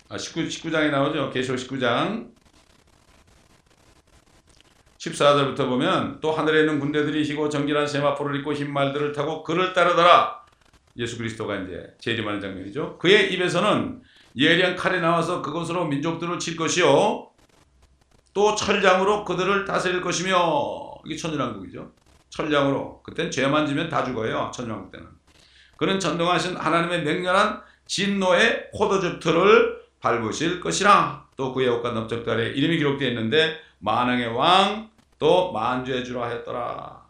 [0.09, 1.31] 아, 19, 19장에 나오죠.
[1.31, 2.34] 계시록 19장.
[5.05, 10.43] 14절부터 보면 또 하늘에 있는 군대들이 시고 정결한 세마포를 입고 흰 말들을 타고 그를 따르더라.
[10.97, 12.99] 예수 그리스도가 이제 재림하는 장면이죠.
[12.99, 14.01] 그의 입에서는
[14.37, 17.29] 예리한 칼이 나와서 그것으로 민족들을 칠 것이요.
[18.33, 20.37] 또 철장으로 그들을 다스릴 것이며
[21.05, 21.93] 이게 천연왕국이죠.
[22.31, 24.51] 천량으로 그땐 죄만 지면 다 죽어요.
[24.55, 25.07] 천령 때는.
[25.77, 33.59] 그는 전능하신 하나님의 맹렬한 진노의 포도즙틀을 밟으실 것이라 또 그의 옷과 넓적달에 이름이 기록되어 있는데
[33.81, 34.94] 만왕의 왕
[35.25, 37.03] 또 만주의 주라 하였더라.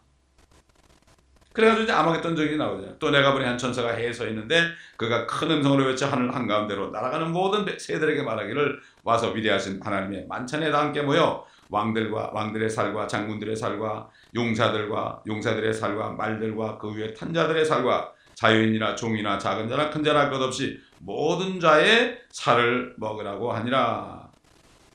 [1.51, 2.97] 그래가지고 이제 아마겟돈 적이 나오죠.
[2.97, 7.33] 또 내가 보니 한 천사가 해에 서 있는데 그가 큰 음성으로 외쳐 하늘 한가운데로 날아가는
[7.33, 14.09] 모든 새들에게 말하기를 와서 위대하신 하나님의 만찬에 다 함께 모여 왕들과 왕들의 살과 장군들의 살과
[14.33, 20.41] 용사들과 용사들의 살과 말들과 그 위에 탄자들의 살과 자유인이나 종이나 작은 자나 큰 자나 것
[20.41, 24.25] 없이 모든 자의 살을 먹으라고 하니라.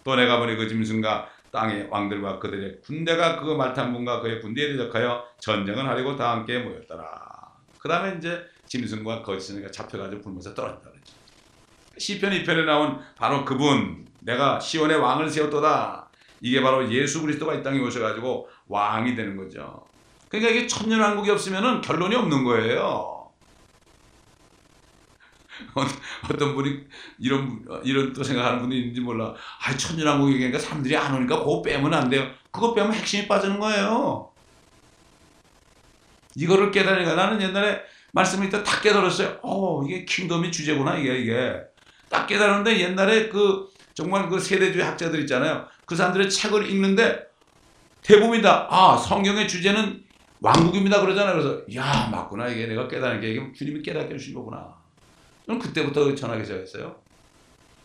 [0.05, 5.89] 또 내가 보니 그 짐승과 땅의 왕들과 그들의 군대가 그 말탄분과 그의 군대에 대적하여 전쟁을
[5.89, 7.05] 하려고 다 함께 모였더라.
[7.79, 11.15] 그 다음에 이제 짐승과 거짓선이가 잡혀가지고 불면서 떨어진다 그랬죠.
[11.99, 16.09] 시편 2편에 나온 바로 그분 내가 시온의 왕을 세웠도다.
[16.41, 19.85] 이게 바로 예수 그리스도가 이 땅에 오셔가지고 왕이 되는 거죠.
[20.29, 23.20] 그러니까 이게 천년왕국이 없으면 결론이 없는 거예요.
[26.25, 26.81] 어떤 분이
[27.19, 29.35] 이런 이런 또 생각하는 분이 있는지 몰라.
[29.61, 32.27] 아, 천년왕국 얘기니까 사람들이 안 오니까 그거 빼면 안 돼요.
[32.51, 34.31] 그거 빼면 핵심이 빠지는 거예요.
[36.37, 37.81] 이거를 깨달으니까 나는 옛날에
[38.13, 39.39] 말씀을 이따 다 깨달았어요.
[39.43, 41.61] 어, 이게 킹덤이 주제구나 이게 이게.
[42.09, 45.67] 딱 깨달았는데 옛날에 그 정말 그 세대주의 학자들 있잖아요.
[45.87, 47.31] 그 사람들의 책을 읽는데
[48.03, 50.03] 대부분이 다, 아, 성경의 주제는
[50.41, 51.01] 왕국입니다.
[51.01, 51.35] 그러잖아요.
[51.35, 52.49] 그래서, 야, 맞구나.
[52.49, 54.80] 이게 내가 깨달은 게, 주님이 깨닫게 해주신 거구나.
[55.51, 56.97] 저는 그때부터 전하기 시작했어요.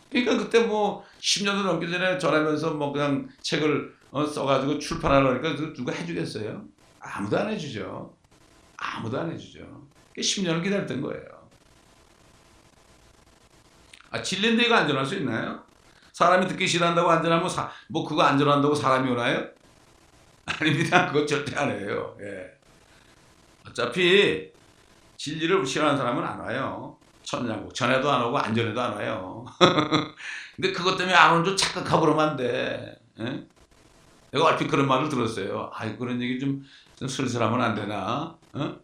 [0.08, 6.64] 그러니까 그때 뭐, 10년도 넘기 전에 전하면서 뭐 그냥 책을 어, 써가지고 출판하려니까 누가 해주겠어요?
[7.00, 8.14] 아무도 안 해주죠.
[8.76, 9.60] 아무도 안 해주죠.
[10.16, 11.24] 10년을 기다렸던 거예요.
[14.10, 15.64] 아, 진리인데 이거 안전할 수 있나요?
[16.12, 19.44] 사람이 듣기 싫어한다고 안전하면 사, 뭐 그거 안전한다고 사람이 오나요?
[20.46, 21.10] 아닙니다.
[21.10, 22.16] 그거 절대 안 해요.
[22.20, 22.46] 예.
[23.68, 24.52] 어차피
[25.16, 26.96] 진리를 싫어하는 사람은 안 와요.
[27.26, 29.44] 천년국 전에도 안 오고 안전에도 안 와요.
[30.54, 32.96] 근데 그것 때문에 안 오는 줄 착각하고 그러면 안 돼.
[33.18, 33.44] 예?
[34.30, 35.70] 내가 얼핏 그런 말을 들었어요.
[35.74, 36.64] 아 그런 얘기 좀,
[36.96, 38.36] 좀 슬슬 하면 안 되나?
[38.52, 38.76] 어?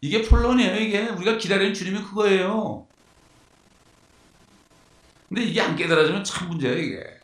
[0.00, 0.76] 이게 본론이에요.
[0.76, 2.86] 이게 우리가 기다리는 주님이 그거예요.
[5.28, 7.20] 근데 이게 안 깨달아지면 참 문제예요, 이게.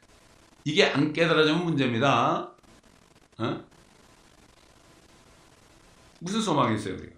[0.64, 2.50] 이게 안 깨달아지면 문제입니다.
[3.38, 3.64] 어?
[6.18, 7.12] 무슨 소망이 있어요, 우리가?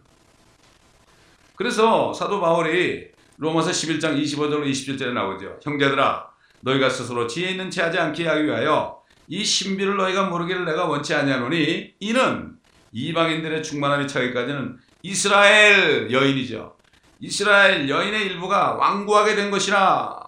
[1.57, 5.59] 그래서 사도 바울이 로마서 11장 25절로 27절에 나오죠.
[5.63, 6.29] 형제들아,
[6.61, 11.15] 너희가 스스로 지혜 있는 채 하지 않게 하기 위하여 이 신비를 너희가 모르기를 내가 원치
[11.15, 12.57] 아니하노니 이는
[12.93, 16.77] 이방인들의 충만함이 차기까지는 이스라엘 여인이죠.
[17.21, 20.21] 이스라엘 여인의 일부가 왕구하게 된 것이라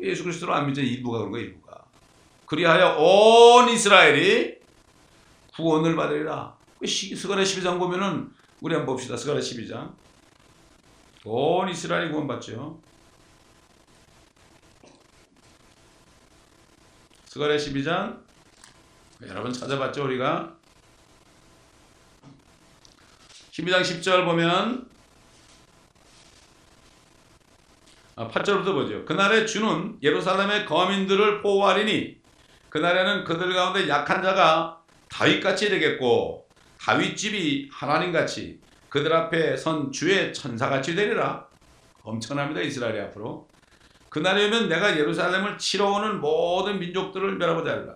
[0.00, 1.84] 예수 그리스도를 안 믿는 일부가 그런 거 일부가
[2.46, 4.56] 그리하여 온 이스라엘이
[5.54, 6.56] 구원을 받으리라.
[6.84, 8.30] 스가랴 12장 보면은
[8.60, 9.16] 우리 한번 봅시다.
[9.16, 9.92] 스가랴 12장
[11.30, 12.80] 온 이스라엘이 구원받죠.
[17.26, 18.18] 스가랴 12장
[19.26, 20.56] 여러분 찾아봤죠 우리가
[23.50, 24.88] 12장 10절 보면
[28.16, 29.04] 아, 8절부터 보죠.
[29.04, 32.16] 그날에 주는 예루살렘의 거민들을 보호하리니
[32.70, 36.48] 그날에는 그들 가운데 약한 자가 다윗같이 되겠고
[36.80, 41.46] 다윗집이 하나님같이 그들 앞에 선 주의 천사같이 되리라.
[42.02, 42.60] 엄청납니다.
[42.60, 43.48] 이스라엘이 앞으로.
[44.08, 47.94] 그날이 오면 내가 예루살렘을 치러 오는 모든 민족들을 멸하고자 하리라.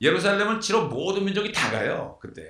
[0.00, 2.18] 예루살렘을 치러 모든 민족이 다 가요.
[2.20, 2.42] 그때.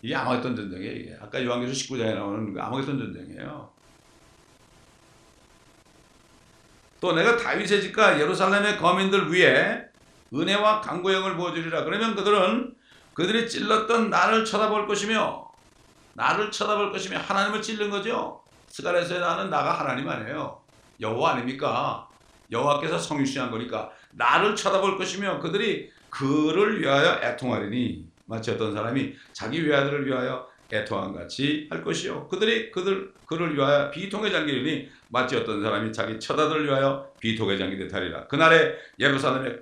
[0.00, 1.16] 이게 아마겟돈 전쟁이에요.
[1.20, 3.70] 아까 요한계시 19장에 나오는 그 아마겟돈 전쟁이에요.
[7.00, 9.84] 또 내가 다윗의 집과 예루살렘의 거민들 위에
[10.32, 11.84] 은혜와 강구형을 보여주리라.
[11.84, 12.74] 그러면 그들은
[13.12, 15.43] 그들이 찔렀던 나를 쳐다볼 것이며
[16.14, 18.42] 나를 쳐다볼 것이며 하나님을 찔른 거죠.
[18.68, 20.60] 스가랴에서 나는 나가 하나님 아니에요.
[21.00, 22.08] 여호와 아닙니까?
[22.50, 30.06] 여호와께서 성유시한 거니까 나를 쳐다볼 것이며 그들이 그를 위하여 애통하리니 마치 어떤 사람이 자기 외아들을
[30.06, 36.18] 위하여 애통한 같이 할 것이요 그들이 그들 그를 위하여 비통에 잠기리니 마치 어떤 사람이 자기
[36.18, 39.58] 처자들을 위하여 비통에 잠기듯 하리라 그날에 예루살렘에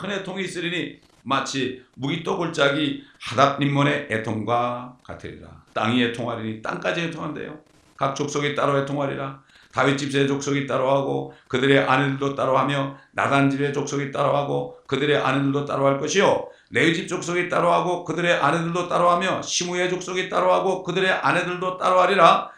[0.00, 7.58] 큰 애통이 있으리니 마치 무기 또 골짜기 하답님문의 애통과 같으리라 땅이 애통하리니 땅까지 애통한대요.
[7.96, 9.42] 각 족속이 따로 애통하리라.
[9.72, 16.48] 다윗 집의 족속이 따로하고 그들의 아내들도 따로하며 나단 집의 족속이 따로하고 그들의 아내들도 따로할 것이요.
[16.70, 22.50] 레위 집 족속이 따로하고 그들의 아내들도 따로하며 시므의 족속이 따로하고 그들의 아내들도 따로하리라.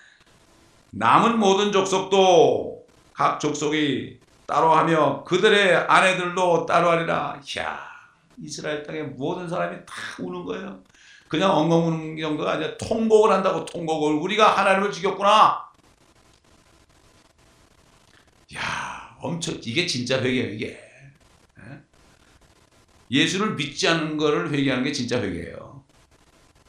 [0.90, 7.40] 남은 모든 족속도 각 족속이 따로하며 그들의 아내들도 따로하리라.
[7.58, 7.94] 야
[8.42, 10.80] 이스라엘 땅의 모든 사람이 다 우는 거예요
[11.34, 15.68] 그냥 엉엉 우는 정도가 아니라 통곡을 한다고 통곡을 우리가 하나님을 죽였구나
[18.54, 20.80] 야, 엄청 이게 진짜 회개예요, 이게.
[21.58, 21.80] 예?
[23.10, 25.82] 예수를 믿지 않는 것을 회개하는 게 진짜 회개예요.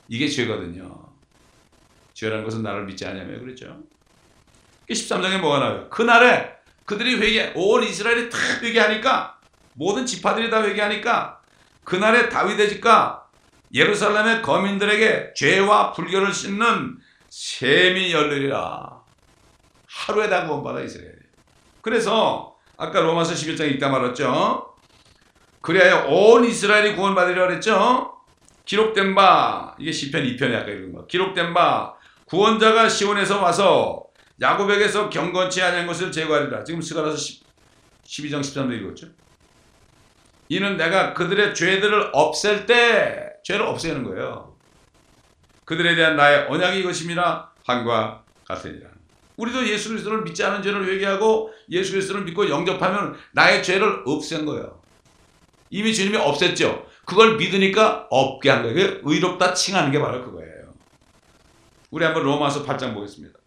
[0.08, 1.14] 이게 죄거든요.
[2.16, 3.84] 죄라는 것은 나를 믿지 않냐며 그랬죠.
[4.90, 5.90] 13장에 뭐가 나와요?
[5.92, 6.56] 그날에
[6.86, 9.40] 그들이 회개, 온 이스라엘이 다 회개하니까
[9.74, 11.40] 모든 지파들이 다 회개하니까
[11.84, 13.25] 그날에 다윗의 집과
[13.74, 16.98] 예루살렘의 거민들에게 죄와 불결을 씻는
[17.30, 19.02] 셈이 열리리라.
[19.88, 21.16] 하루에 다 구원받아 이스라엘.
[21.82, 24.74] 그래서 아까 로마서 11장 읽다 말았죠.
[25.62, 28.14] 그래야 온 이스라엘이 구원받으리라 그랬죠.
[28.66, 31.06] 기록된 바 이게 시편 2편에 아까 읽은 거.
[31.08, 31.96] 기록된 바
[32.26, 34.04] 구원자가 시온에서 와서
[34.42, 36.64] 야곱에게서 경건치 아니한 것을 제거하리라.
[36.64, 37.18] 지금 스가라서
[38.06, 39.08] 12장 13절 읽었죠.
[40.50, 44.58] 이는 내가 그들의 죄들을 없앨 때 죄를 없애는 거예요.
[45.66, 47.54] 그들에 대한 나의 언약이 이것입니다.
[47.64, 48.90] 한과 같으니라.
[49.38, 54.82] 우리도 예수 그리스도를 믿지 않은 죄를 회개하고 예수 그리스도를 믿고 영접하면 나의 죄를 없앤 거예요.
[55.70, 56.86] 이미 주님이 없앴죠.
[57.06, 59.00] 그걸 믿으니까 없게 한 거예요.
[59.04, 60.74] 의롭다 칭하는 게 바로 그거예요.
[61.92, 63.38] 우리 한번 로마서 8장 보겠습니다.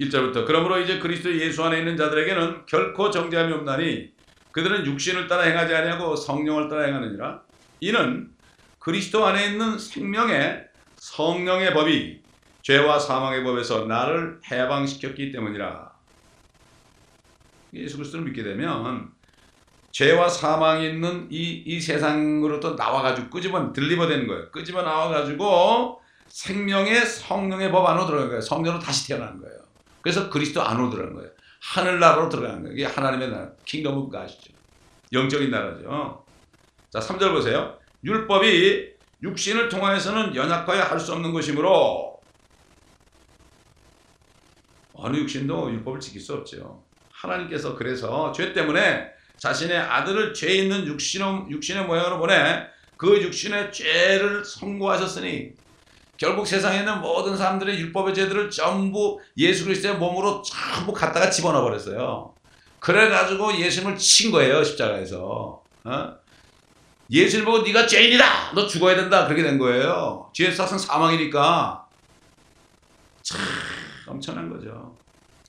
[0.00, 4.13] 1절부터 그러므로 이제 그리스도 예수 안에 있는 자들에게는 결코 정죄함이 없나니
[4.54, 7.42] 그들은 육신을 따라 행하지 아니하고 성령을 따라 행하느니라.
[7.80, 8.30] 이는
[8.78, 12.22] 그리스도 안에 있는 생명의 성령의 법이
[12.62, 15.92] 죄와 사망의 법에서 나를 해방시켰기 때문이라.
[17.74, 19.10] 예수 그리스도를 믿게 되면
[19.90, 24.52] 죄와 사망이 있는 이, 이 세상으로부터 나와가지고 끄집어 deliver 되는 거예요.
[24.52, 28.40] 끄집어 나와가지고 생명의 성령의 법 안으로 들어간 거예요.
[28.40, 29.56] 성령으로 다시 태어나는 거예요.
[30.00, 31.30] 그래서 그리스도 안으로 들어간 거예요.
[31.72, 32.74] 하늘나라로 들어가는 거예요.
[32.74, 34.52] 이게 하나님의 나라, Kingdom of 아시죠?
[35.12, 36.24] 영적인 나라죠.
[36.90, 37.78] 자, 3절 보세요.
[38.04, 38.92] 율법이
[39.22, 42.20] 육신을 통하여서는 연약하여 할 수 없는 것이므로
[44.92, 46.84] 어느 육신도 율법을 지킬 수 없죠.
[47.12, 49.08] 하나님께서 그래서 죄 때문에
[49.38, 55.52] 자신의 아들을 죄 있는 육신의, 육신의 모양으로 보내 그 육신의 죄를 선고하셨으니
[56.16, 62.34] 결국 세상에 있는 모든 사람들의 율법의 죄들을 전부 예수 그리스도의 몸으로 전부 갖다가 집어넣어 버렸어요.
[62.78, 65.62] 그래가지고 예수님을 친 거예요 십자가에서.
[65.84, 66.14] 어?
[67.10, 68.52] 예수님 보고 네가 죄인이다.
[68.54, 69.26] 너 죽어야 된다.
[69.26, 70.30] 그렇게 된 거예요.
[70.32, 71.86] 죄의 사상 사망이니까.
[73.22, 73.40] 참
[74.06, 74.96] 엄청난 거죠.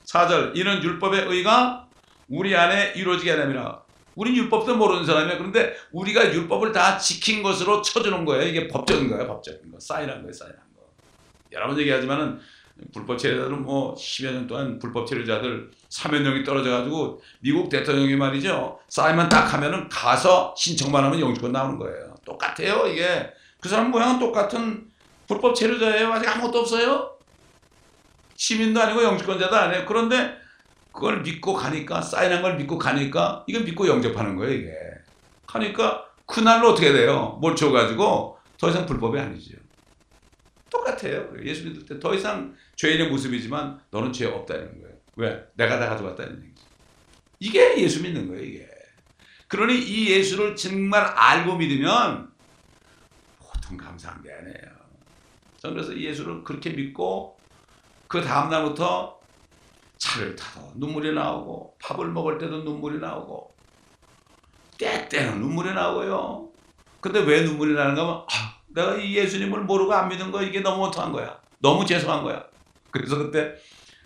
[0.05, 1.87] 4절 이는 율법의 의가
[2.29, 3.84] 우리 안에 이루어지게 하려니라.
[4.15, 5.37] 우린 율법도 모르는 사람이야.
[5.37, 8.47] 그런데 우리가 율법을 다 지킨 것으로 쳐주는 거예요.
[8.47, 9.27] 이게 법적인 거예요.
[9.27, 9.79] 법적인 거.
[9.79, 10.33] 사인한 거예요.
[10.33, 10.81] 사인한 거.
[11.51, 12.39] 여러 번 얘기하지만은
[12.93, 18.79] 불법 체류자들은 뭐 10여 년 동안 불법 체류자들 사면령이 떨어져가지고 미국 대통령이 말이죠.
[18.89, 22.15] 사인만 딱 하면은 가서 신청만 하면 영주권 나오는 거예요.
[22.25, 22.87] 똑같아요.
[22.87, 24.89] 이게 그 사람 모양은 똑같은
[25.27, 26.11] 불법 체류자예요.
[26.11, 27.11] 아직 아무것도 없어요.
[28.35, 29.85] 시민도 아니고 영주권자도 아니에요.
[29.85, 30.44] 그런데
[30.95, 34.71] 그걸 믿고 가니까 사인한 걸 믿고 가니까 이거 믿고 영접하는 거예요 이게.
[35.47, 37.37] 하니까 그날로 어떻게 돼요?
[37.41, 39.57] 뭘 줘가지고 더 이상 불법이 아니죠.
[40.71, 41.27] 똑같아요.
[41.43, 44.95] 예수 믿을 때 더 이상 죄인의 모습이지만 너는 죄 없다는 거예요.
[45.17, 45.43] 왜?
[45.55, 46.65] 내가 다 가져갔다는 얘기죠.
[47.39, 48.69] 이게 예수 믿는 거예요 이게.
[49.49, 52.31] 그러니 이 예수를 정말 알고 믿으면
[53.39, 54.75] 보통 감사한 게 아니에요.
[55.57, 57.37] 저는 그래서 예수를 그렇게 믿고
[58.07, 59.19] 그 다음날부터
[60.15, 63.53] 차를 타도 눈물이 나오고 밥을 먹을 때도 눈물이 나오고
[64.77, 66.49] 때때는 눈물이 나오고요.
[67.01, 70.85] 근데 왜 눈물이 나는가 하면 아, 내가 이 예수님을 모르고 안 믿은 거 이게 너무
[70.85, 71.39] 못한 거야.
[71.59, 72.43] 너무 죄송한 거야.
[72.91, 73.55] 그래서 그때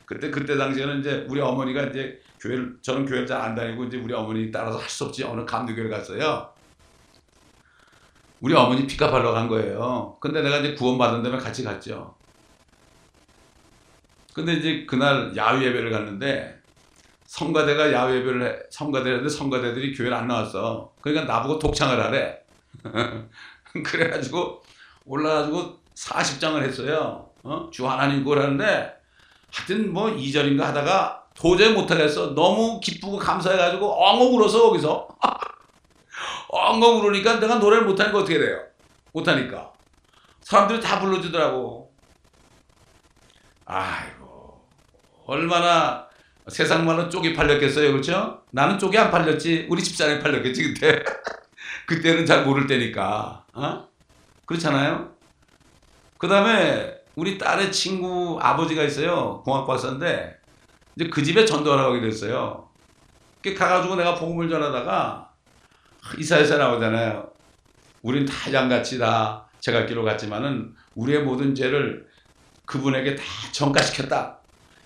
[0.05, 4.13] 그때 그때 당시에는 이제 우리 어머니가 이제 교회를 저는 교회를 잘 안 다니고 이제 우리
[4.13, 6.53] 어머니 따라서 할 수 없지 어느 감리교를 갔어요.
[8.41, 10.17] 우리 어머니 피카팔로 간 거예요.
[10.21, 12.18] 근데 내가 이제 구원받은 다음에 같이 갔죠.
[14.39, 16.61] 근데 이제 그날 야외 예배를 갔는데
[17.25, 20.93] 성가대가 야외 예배를 했는데 성가대들이 교회를 안 나왔어.
[21.01, 22.39] 그러니까 나보고 독창을 하래.
[23.83, 24.63] 그래가지고
[25.05, 27.29] 올라가지고 40장을 했어요.
[27.43, 27.69] 어?
[27.71, 28.93] 주 하나님 거라는데
[29.51, 32.33] 하여튼 뭐 2절인가 하다가 도저히 못하겠어.
[32.33, 35.07] 너무 기쁘고 감사해가지고 엉엉 울어서 거기서.
[36.47, 38.57] 엉엉 울으니까 내가 노래를 못하니까 어떻게 돼요?
[39.11, 39.73] 못하니까.
[40.41, 41.93] 사람들이 다 불러주더라고.
[43.65, 44.18] 아이고.
[45.29, 46.07] 얼마나
[46.47, 47.91] 세상 말로 쪽이 팔렸겠어요.
[47.91, 48.41] 그렇죠?
[48.49, 49.67] 나는 쪽이 안 팔렸지.
[49.69, 51.03] 우리 집사람이 팔렸겠지, 그때.
[51.85, 53.45] 그때는 잘 모를 때니까.
[53.53, 53.87] 어?
[54.45, 55.11] 그렇잖아요?
[56.17, 59.43] 그 다음에 우리 딸의 친구 아버지가 있어요.
[59.45, 60.35] 공학박사인데
[60.95, 62.67] 이제 그 집에 전도하러 가게 됐어요.
[63.43, 65.29] 그 가가지고 내가 복음을 전하다가
[66.17, 67.29] 이사에서 나오잖아요.
[68.01, 72.07] 우린 다 양같이 다 제갈 길로 갔지만은 우리의 모든 죄를
[72.65, 74.38] 그분에게 다 전가시켰다.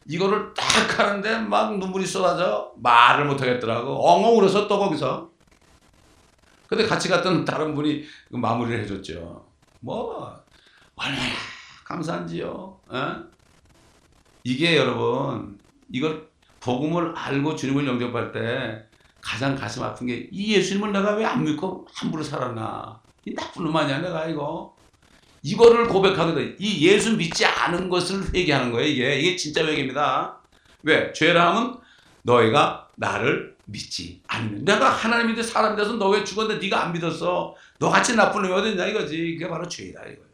[0.08, 4.08] 이거를 딱 하는데 막 눈물이 쏟아져 말을 못 하겠더라고.
[4.08, 5.30] 엉엉 울어서 또 거기서.
[6.68, 9.46] 근데 같이 갔던 다른 분이 그 마무리를 해줬죠.
[9.80, 10.36] 뭐
[10.96, 11.22] 얼마나
[11.86, 12.80] 감사한지요.
[12.88, 13.16] 어?
[14.44, 15.60] 이게 여러분
[15.92, 16.28] 이걸
[16.60, 18.86] 복음을 알고 주님을 영접할 때
[19.22, 23.02] 가장 가슴 아픈 게 이 예수님을 내가 왜 안 믿고 함부로 살았나?
[23.26, 24.73] 이 나쁜 놈 아니야 내가 이거.
[25.44, 26.56] 이거를 고백하거든.
[26.58, 28.88] 이 예수 믿지 않은 것을 회개하는 거예요.
[28.88, 30.40] 이게 이게 진짜 회개입니다.
[30.84, 31.12] 왜?
[31.14, 31.78] 죄라 하면
[32.24, 34.64] 너희가 나를 믿지 않는.
[34.66, 37.56] 내가 하나님인데 사람이 돼서 너 왜 죽었는데 네가 안 믿었어?
[37.80, 39.36] 너 같이 나쁜 놈이 어딨냐 이거지.
[39.38, 40.34] 그게 바로 죄다 이거예요.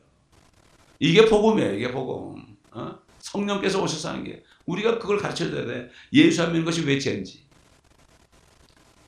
[1.00, 1.74] 이게 복음이에요.
[1.76, 2.44] 이게 복음.
[2.72, 3.00] 어?
[3.20, 5.90] 성령께서 오셔서 하는 게 우리가 그걸 가르쳐줘야 돼.
[6.14, 7.46] 예수 안 믿는 것이 왜 죄인지.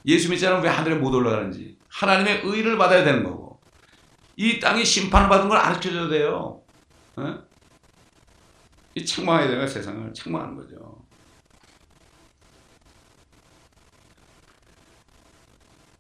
[0.08, 1.78] 예수 믿지 않으면 왜 하늘에 못 올라가는지.
[1.90, 3.51] 하나님의 의를 받아야 되는 거고.
[4.36, 6.62] 이 땅이 심판을 받은 걸 가르쳐줘야 돼요.
[7.16, 7.44] 어?
[8.96, 11.02] 이 책망해야 되는 세상을 책망하는 거죠.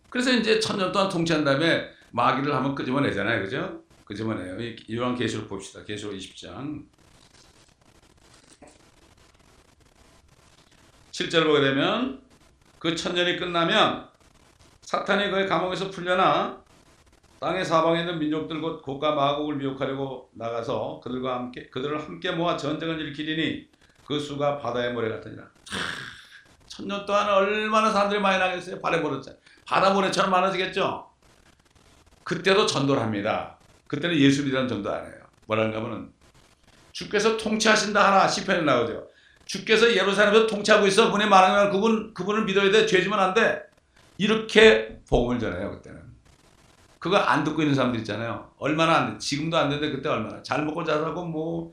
[0.10, 3.44] 그래서 이제 천년 동안 통치한 다음에 마귀를 한번 끄집어내잖아요.
[3.44, 3.82] 그죠?
[4.04, 4.58] 끄집어내요.
[4.94, 5.84] 요한 계시록 봅시다.
[5.86, 6.86] 계시록 20장.
[11.12, 12.22] 7절 보게 되면
[12.78, 14.10] 그 천년이 끝나면
[14.82, 16.61] 사탄이 그의 감옥에서 풀려나
[17.42, 23.02] 땅의 사방에 있는 민족들 곧 고가 마곡을 미혹하려고 나가서 그들과 함께 그들을 함께 모아 전쟁을
[23.02, 23.68] 일으키리니
[24.06, 25.44] 그 수가 바다의 모래 같으니라.
[26.68, 28.80] 천년 동안 얼마나 사람들이 많이 나겠어요.
[28.80, 31.10] 바다 모래처럼 바다 모래처럼 많아지겠죠.
[32.24, 33.58] 그때도 전도를 합니다.
[33.88, 35.16] 그때는 예수이라는 전도 안 해요.
[35.48, 36.12] 뭐라는가 하면은
[36.92, 39.08] 주께서 통치하신다 하나 시편에 나오죠.
[39.46, 41.10] 주께서 예루살렘에서 통치하고 있어.
[41.10, 42.86] 문에 말하면 그분 그분을 믿어야 돼.
[42.86, 43.64] 죄지면 안 돼.
[44.20, 46.01] 이렇게 복음을 전해요 그때는.
[47.02, 48.52] 그거 안 듣고 있는 사람들 있잖아요.
[48.60, 49.18] 얼마나 안 돼.
[49.18, 50.42] 지금도 안 되는데 그때 얼마나.
[50.44, 51.72] 잘 먹고 잘 살고 뭐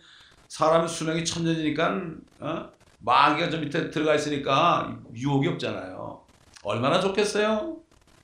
[0.49, 2.01] 사람의 수명이 천년이니까
[2.41, 2.71] 어?
[3.01, 6.25] 마귀가 저 밑에 들어가 있으니까 유혹이 없잖아요.
[6.63, 7.77] 얼마나 좋겠어요.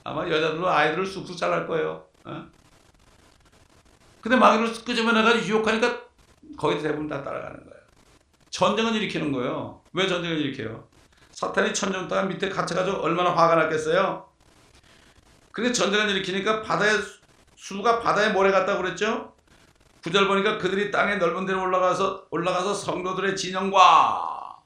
[0.03, 2.07] 아마 여자들도 아이들을 쑥쑥 잘할 거예요.
[2.25, 2.47] 어?
[4.23, 6.01] 근데 마귀를 끄집어내가지고 유혹하니까
[6.57, 7.81] 거의 대부분 다 따라가는 거예요.
[8.49, 9.83] 전쟁은 일으키는 거예요.
[9.93, 10.89] 왜 전쟁을 일으켜요?
[11.33, 14.27] 사탄이 천년 동안 밑에 갇혀가지고 얼마나 화가 났겠어요?
[15.55, 16.91] 근데 전쟁을 일으키니까 바다에
[17.55, 19.33] 수가 바다에 모래 같다고 그랬죠?
[20.03, 24.59] 구절 보니까 그들이 땅의 넓은 데로 올라가서 올라가서 성도들의 진영과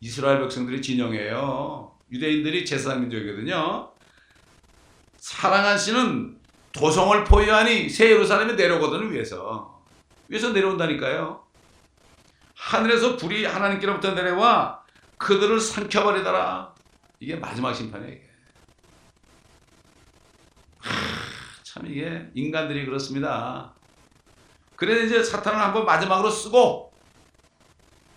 [0.00, 1.92] 이스라엘 백성들이 진영이에요.
[2.12, 3.90] 유대인들이 제사장 민족이거든요.
[5.16, 6.38] 사랑하시는
[6.72, 9.82] 도성을 포위하니 새 예루살렘에 내려오거든요 위에서
[10.28, 11.44] 위에서 내려온다니까요.
[12.54, 14.80] 하늘에서 불이 하나님께로부터 내려와
[15.16, 16.72] 그들을 삼켜버리더라.
[17.18, 18.14] 이게 마지막 심판이에요.
[18.14, 18.28] 이게.
[20.80, 20.94] 하,
[21.78, 23.72] 참 이게 인간들이 그렇습니다.
[24.74, 26.92] 그래서 이제 사탄을 한번 마지막으로 쓰고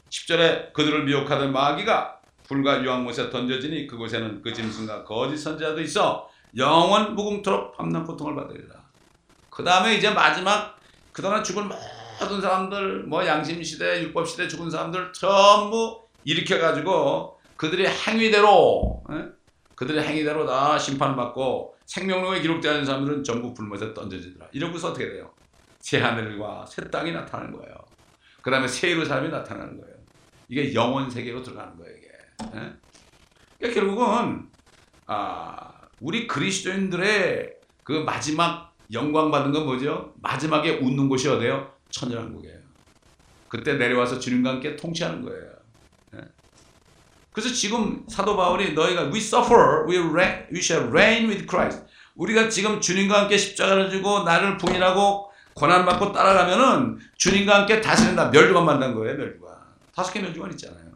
[0.10, 7.78] 10절에 그들을 미혹하던 마귀가 불과 유황못에 던져지니 그곳에는 그 짐승과 거짓 선지자도 있어 영원 무궁토록
[7.78, 8.82] 밤낮 고통을 받으리라.
[9.50, 10.78] 그 다음에 이제 마지막
[11.12, 11.70] 그동안 죽은
[12.20, 19.26] 모든 사람들 뭐 양심시대 율법시대 죽은 사람들 전부 일으켜가지고 그들의 행위대로 에?
[19.76, 24.48] 그들의 행위대로 다 심판을 받고 생명록에 기록되어 있는 사람들은 전부 불못에 던져지더라.
[24.54, 25.30] 이러고서 어떻게 돼요?
[25.82, 27.76] 새 하늘과 새 땅이 나타나는 거예요.
[28.42, 29.96] 그 다음에 새 예루살렘이 나타나는 거예요.
[30.48, 31.94] 이게 영원 세계로 들어가는 거예요.
[31.98, 32.08] 이게.
[32.08, 32.74] 에?
[33.60, 34.48] 그러니까 결국은
[35.06, 40.14] 아, 우리 그리스도인들의 그 마지막 영광 받는 건 뭐죠?
[40.22, 41.74] 마지막에 웃는 곳이 어디예요?
[41.90, 42.58] 천연왕국이에요.
[43.50, 45.51] 그때 내려와서 주님과 함께 통치하는 거예요.
[47.34, 51.84] 그래서 지금 사도 바울이 너희가 we suffer, we, reign, we shall reign with Christ.
[52.16, 58.30] 우리가 지금 주님과 함께 십자가를 지고 나를 부인하고 고난받고 따라가면은 주님과 함께 다스린다.
[58.30, 59.56] 멸주관 만난 거예요, 멸주관.
[59.96, 60.92] 다섯 개 멸주관 있잖아요.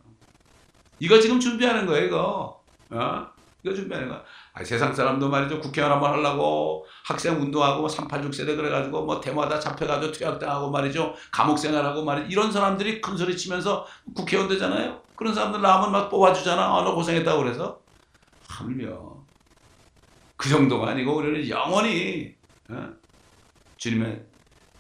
[1.00, 2.62] 이거 지금 준비하는 거예요, 이거.
[2.90, 3.28] 어?
[3.64, 4.24] 이거 준비하는 거야.
[4.58, 5.60] 아, 세상 사람도 말이죠.
[5.60, 11.14] 국회의원 한번 하려고 학생 운동하고 386 세대 그래가지고 뭐 대마다 잡혀가지고 퇴학당하고 말이죠.
[11.30, 12.30] 감옥 생활하고 말이죠.
[12.30, 13.86] 이런 사람들이 큰 소리 치면서
[14.16, 15.02] 국회의원 되잖아요.
[15.18, 16.64] 그런 사람들 나오면 막 뽑아주잖아.
[16.64, 17.82] 아, 너 고생했다고 그래서.
[18.48, 19.16] 하물며.
[20.38, 22.36] 그 정도가 아니고 우리는 영원히
[22.70, 22.90] 어?
[23.76, 24.24] 주님의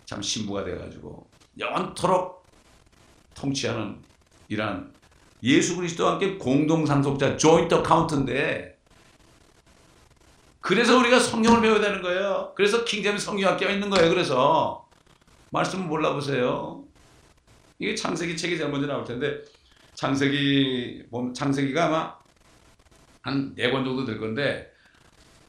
[0.05, 1.27] 참 신부가 돼가지고
[1.59, 2.45] 영원토록
[3.33, 4.01] 통치하는
[4.47, 4.93] 이러한
[5.43, 8.74] 예수 그리스도와 함께 공동 상속자 조인트 카운트인데
[10.65, 12.51] 그래서 우리가 성경을 배워야 되는 거예요.
[12.55, 14.09] 그래서 킹제임 성경학교가 있는 거예요.
[14.09, 14.89] 그래서
[15.51, 16.83] 말씀을 몰라보세요.
[17.77, 19.43] 이게 창세기 책이 제일 먼저 나올 텐데
[19.93, 21.03] 창세기
[21.35, 22.15] 창세기가 아마
[23.21, 24.71] 한 네 권 정도 될 건데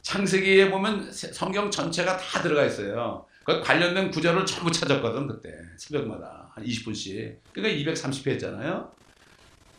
[0.03, 3.25] 창세기에 보면 성경 전체가 다 들어가 있어요.
[3.43, 5.49] 그 관련된 구절을 전부 찾았거든 그때
[5.79, 7.39] 새벽마다 한 20분씩.
[7.53, 8.91] 그러니까 230회 했잖아요.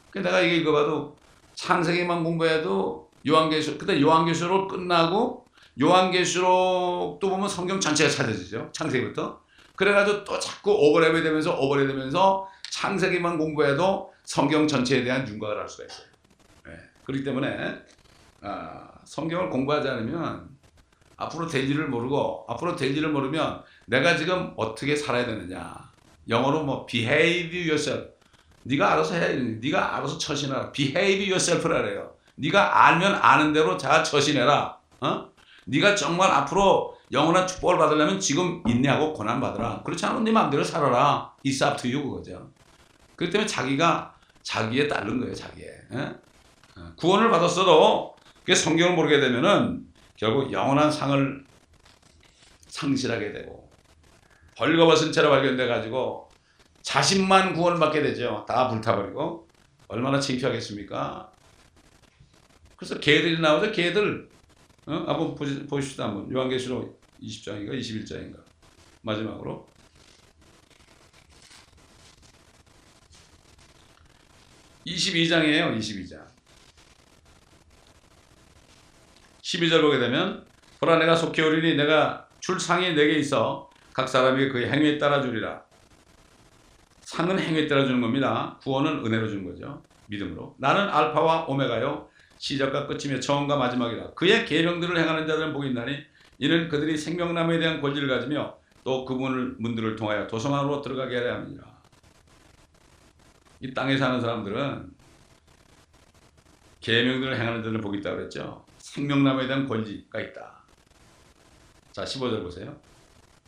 [0.09, 1.15] 그 내가 이게 읽어봐도
[1.53, 5.45] 창세기만 공부해도 요한계시록 그때 요한계시록 끝나고
[5.79, 8.69] 요한계시록도 보면 성경 전체가 찾아지죠.
[8.71, 9.41] 창세기부터.
[9.75, 15.85] 그래가지고 또 자꾸 오버랩이 되면서 오버랩 되면서 창세기만 공부해도 성경 전체에 대한 윤곽을 할 수가
[15.85, 16.07] 있어요.
[16.65, 16.71] 네.
[17.05, 17.75] 그렇기 때문에
[18.41, 20.49] 아, 성경을 공부하지 않으면
[21.15, 25.75] 앞으로 될 일을 모르고 앞으로 될 일을 모르면 내가 지금 어떻게 살아야 되느냐.
[26.27, 28.09] 영어로 뭐 behave yourself.
[28.63, 29.33] 네가 알아서 해.
[29.35, 30.71] 네가 알아서 처신하라.
[30.71, 32.16] behave yourself라 그래요.
[32.37, 34.77] 네가 알면 아는 대로 잘 처신해라.
[35.01, 35.29] 어?
[35.65, 39.81] 네가 정말 앞으로 영원한 축복을 받으려면 지금 인내하고 고난 받으라.
[39.83, 41.33] 그렇지 않으면 네 마음대로 살아라.
[41.45, 42.49] It's up to you 그거죠.
[43.15, 44.13] 그렇기 때문에 자기가
[44.43, 45.33] 자기에 따른 거예요.
[45.33, 45.65] 자기에.
[45.93, 46.15] 예?
[46.95, 49.85] 구원을 받았어도 그 성경을 모르게 되면은
[50.15, 51.45] 결국 영원한 상을
[52.67, 53.69] 상실하게 되고
[54.57, 56.29] 벌거벗은 채로 발견돼 가지고
[56.81, 58.45] 자신만 구원을 받게 되죠.
[58.47, 59.47] 다 불타버리고
[59.87, 61.31] 얼마나 창피하겠습니까?
[62.77, 63.71] 그래서 개들이 나오죠.
[63.71, 64.29] 개들.
[64.85, 64.93] 어?
[64.93, 66.05] 한번 보시, 보십시다.
[66.05, 66.31] 한번.
[66.31, 68.37] 요한계시록 20장인가 21장인가.
[69.01, 69.67] 마지막으로.
[74.85, 76.25] (22장이에요) (22장)
[79.41, 80.45] (12절) 보게 되면
[80.79, 85.61] 보라 내가 속히 오리니 내가 줄 상이 내게 있어 각 사람이 그의 행위에 따라 주리라
[87.01, 92.07] 상은 행위에 따라 주는 겁니다 구원은 은혜로 주는 거죠 믿음으로 나는 알파와 오메가요
[92.37, 95.97] 시작과 끝이며 처음과 마지막이라 그의 계명들을 행하는 자들은 복이 있나니
[96.39, 101.63] 이는 그들이 생명나무에 대한 권리를 가지며 또 그분을 문들을 통하여 도성 안으로 들어가게 하려 함이라.
[103.59, 104.91] 이 땅에 사는 사람들은
[106.79, 108.63] 계명들을 행하는 자들은 복이 있다 그랬죠?
[108.77, 110.63] 생명나무에 대한 권리가 있다.
[111.91, 112.73] 자 15절 보세요.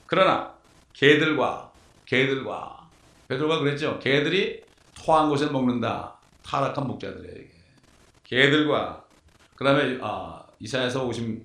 [0.07, 0.53] 그러나
[0.93, 1.71] 개들과
[2.05, 2.89] 개들과
[3.27, 3.99] 베드로가 그랬죠.
[3.99, 4.63] 개들이
[4.95, 6.19] 토한 곳에 먹는다.
[6.43, 7.48] 타락한 목자들에게
[8.29, 9.03] 개들과
[9.55, 11.43] 그 다음에 아, 이사야서 50,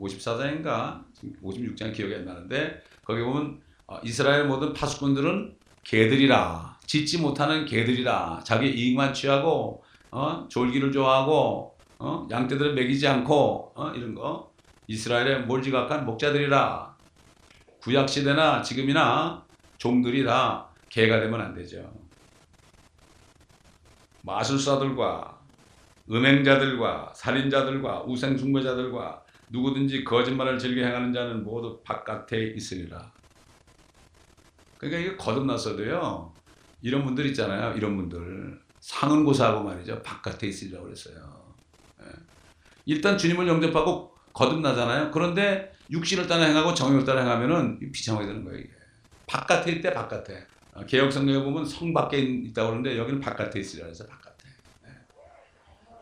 [0.00, 1.04] 54장인가
[1.42, 8.68] 56장 기억이 안 나는데 거기 보면 아, 이스라엘 모든 파수꾼들은 개들이라 짓지 못하는 개들이라 자기
[8.68, 10.46] 이익만 취하고 어?
[10.48, 12.26] 졸기를 좋아하고 어?
[12.28, 13.90] 양떼들을 먹이지 않고 어?
[13.94, 14.52] 이런 거
[14.88, 16.96] 이스라엘의 몰지각한 목자들이라
[17.80, 19.44] 구약 시대나 지금이나
[19.78, 21.92] 종들이 다 개가 되면 안 되죠.
[24.22, 25.43] 마술사들과
[26.10, 33.12] 음행자들과 살인자들과 우생숭배자들과 누구든지 거짓말을 즐겨 행하는 자는 모두 바깥에 있으리라.
[34.78, 36.32] 그러니까 이게 거듭났어도요.
[36.82, 37.74] 이런 분들 있잖아요.
[37.76, 40.02] 이런 분들 상은 고사하고 말이죠.
[40.02, 41.54] 바깥에 있으리라고 그랬어요.
[42.02, 42.06] 예.
[42.84, 45.10] 일단 주님을 영접하고 거듭나잖아요.
[45.10, 48.58] 그런데 육신을 따라 행하고 정욕을 따라 행하면은 비참하게 되는 거예요.
[48.58, 48.70] 이게.
[49.26, 50.46] 바깥에 있대 바깥에.
[50.74, 54.23] 어, 개혁 성경에 보면 성 밖에 있다고 그러는데 여기는 바깥에 있으리라 해서 바깥에.
[54.23, 54.23] 예.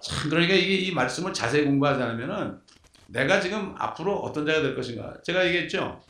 [0.02, 2.58] 참 그러니까 이게 이 말씀을 자세히 공부하지 않으면은
[3.06, 5.14] 내가 지금 앞으로 어떤 자가 될 것인가.
[5.22, 6.00] 제가 얘기했죠.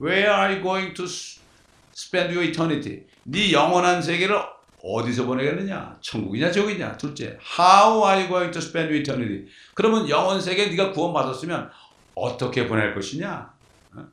[0.00, 3.04] Where are you going to spend your eternity?
[3.24, 4.36] 네 영원한 세계를
[4.82, 5.98] 어디서 보내겠느냐?
[6.00, 6.96] 천국이냐 지옥이냐?
[6.96, 9.46] 둘째, how are you going to spend your eternity?
[9.74, 11.70] 그러면 영원 세계 네가 구원받았으면
[12.14, 13.52] 어떻게 보낼 것이냐?
[13.94, 14.06] 어?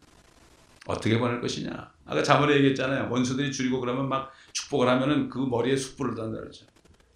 [0.85, 1.91] 어떻게 보낼 것이냐?
[2.05, 3.09] 아까 자문에 얘기했잖아요.
[3.09, 6.65] 원수들이 줄이고 그러면 막 축복을 하면은 그 머리에 숯불을 단다 그러죠.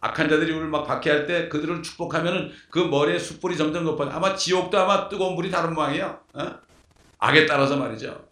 [0.04, 4.12] 악한 자들이 우리를 막 박해할 때 그들을 축복하면은 그 머리에 숯불이 점점 높아져.
[4.12, 6.20] 아마 지옥도 아마 뜨거운 불이 다른 모양이에요.
[6.34, 6.52] 어?
[7.20, 8.28] 악에 따라서 말이죠.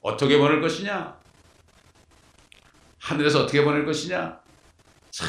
[0.00, 1.14] 어떻게 보낼 것이냐?
[3.00, 4.40] 하늘에서 어떻게 보낼 것이냐?
[5.10, 5.28] 참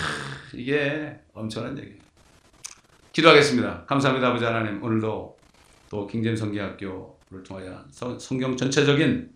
[0.54, 2.00] 이게 엄청난 얘기예요.
[3.12, 3.84] 기도하겠습니다.
[3.86, 4.82] 감사합니다, 아버지 하나님.
[4.82, 5.38] 오늘도
[5.90, 9.30] 또 킹잼 성기학교를 통하여 성- 성경 전체적인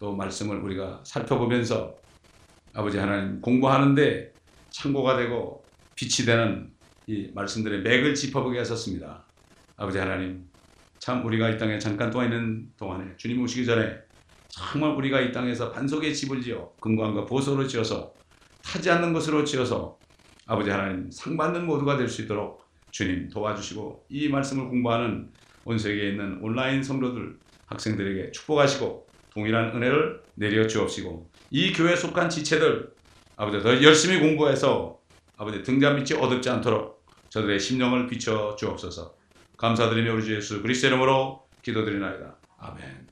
[0.00, 1.94] 또 말씀을 우리가 살펴보면서
[2.74, 4.32] 아버지 하나님 공부하는데
[4.70, 5.61] 참고가 되고
[6.02, 6.68] 빛이 되는
[7.06, 9.24] 이 말씀들의 맥을 짚어보게 하셨습니다.
[9.76, 10.44] 아버지 하나님,
[10.98, 13.94] 참 우리가 이 땅에 잠깐 동안 있는 동안에 주님 오시기 전에
[14.48, 18.12] 정말 우리가 이 땅에서 반석의 집을 지어 금광과 보소로 지어서
[18.64, 19.96] 타지 않는 것으로 지어서
[20.46, 25.30] 아버지 하나님 상 받는 모두가 될 수 있도록 주님 도와주시고 이 말씀을 공부하는
[25.64, 32.92] 온 세계에 있는 온라인 성도들 학생들에게 축복하시고 동일한 은혜를 내려 주옵시고 이 교회에 속한 지체들
[33.36, 35.01] 아버지 더 열심히 공부해서
[35.42, 39.14] 아버지 등잔 밑이 어둡지 않도록 저들의 심령을 비춰 주옵소서
[39.56, 43.11] 감사드리며 우리 주 예수 그리스도 이름으로 기도드리나이다 아멘.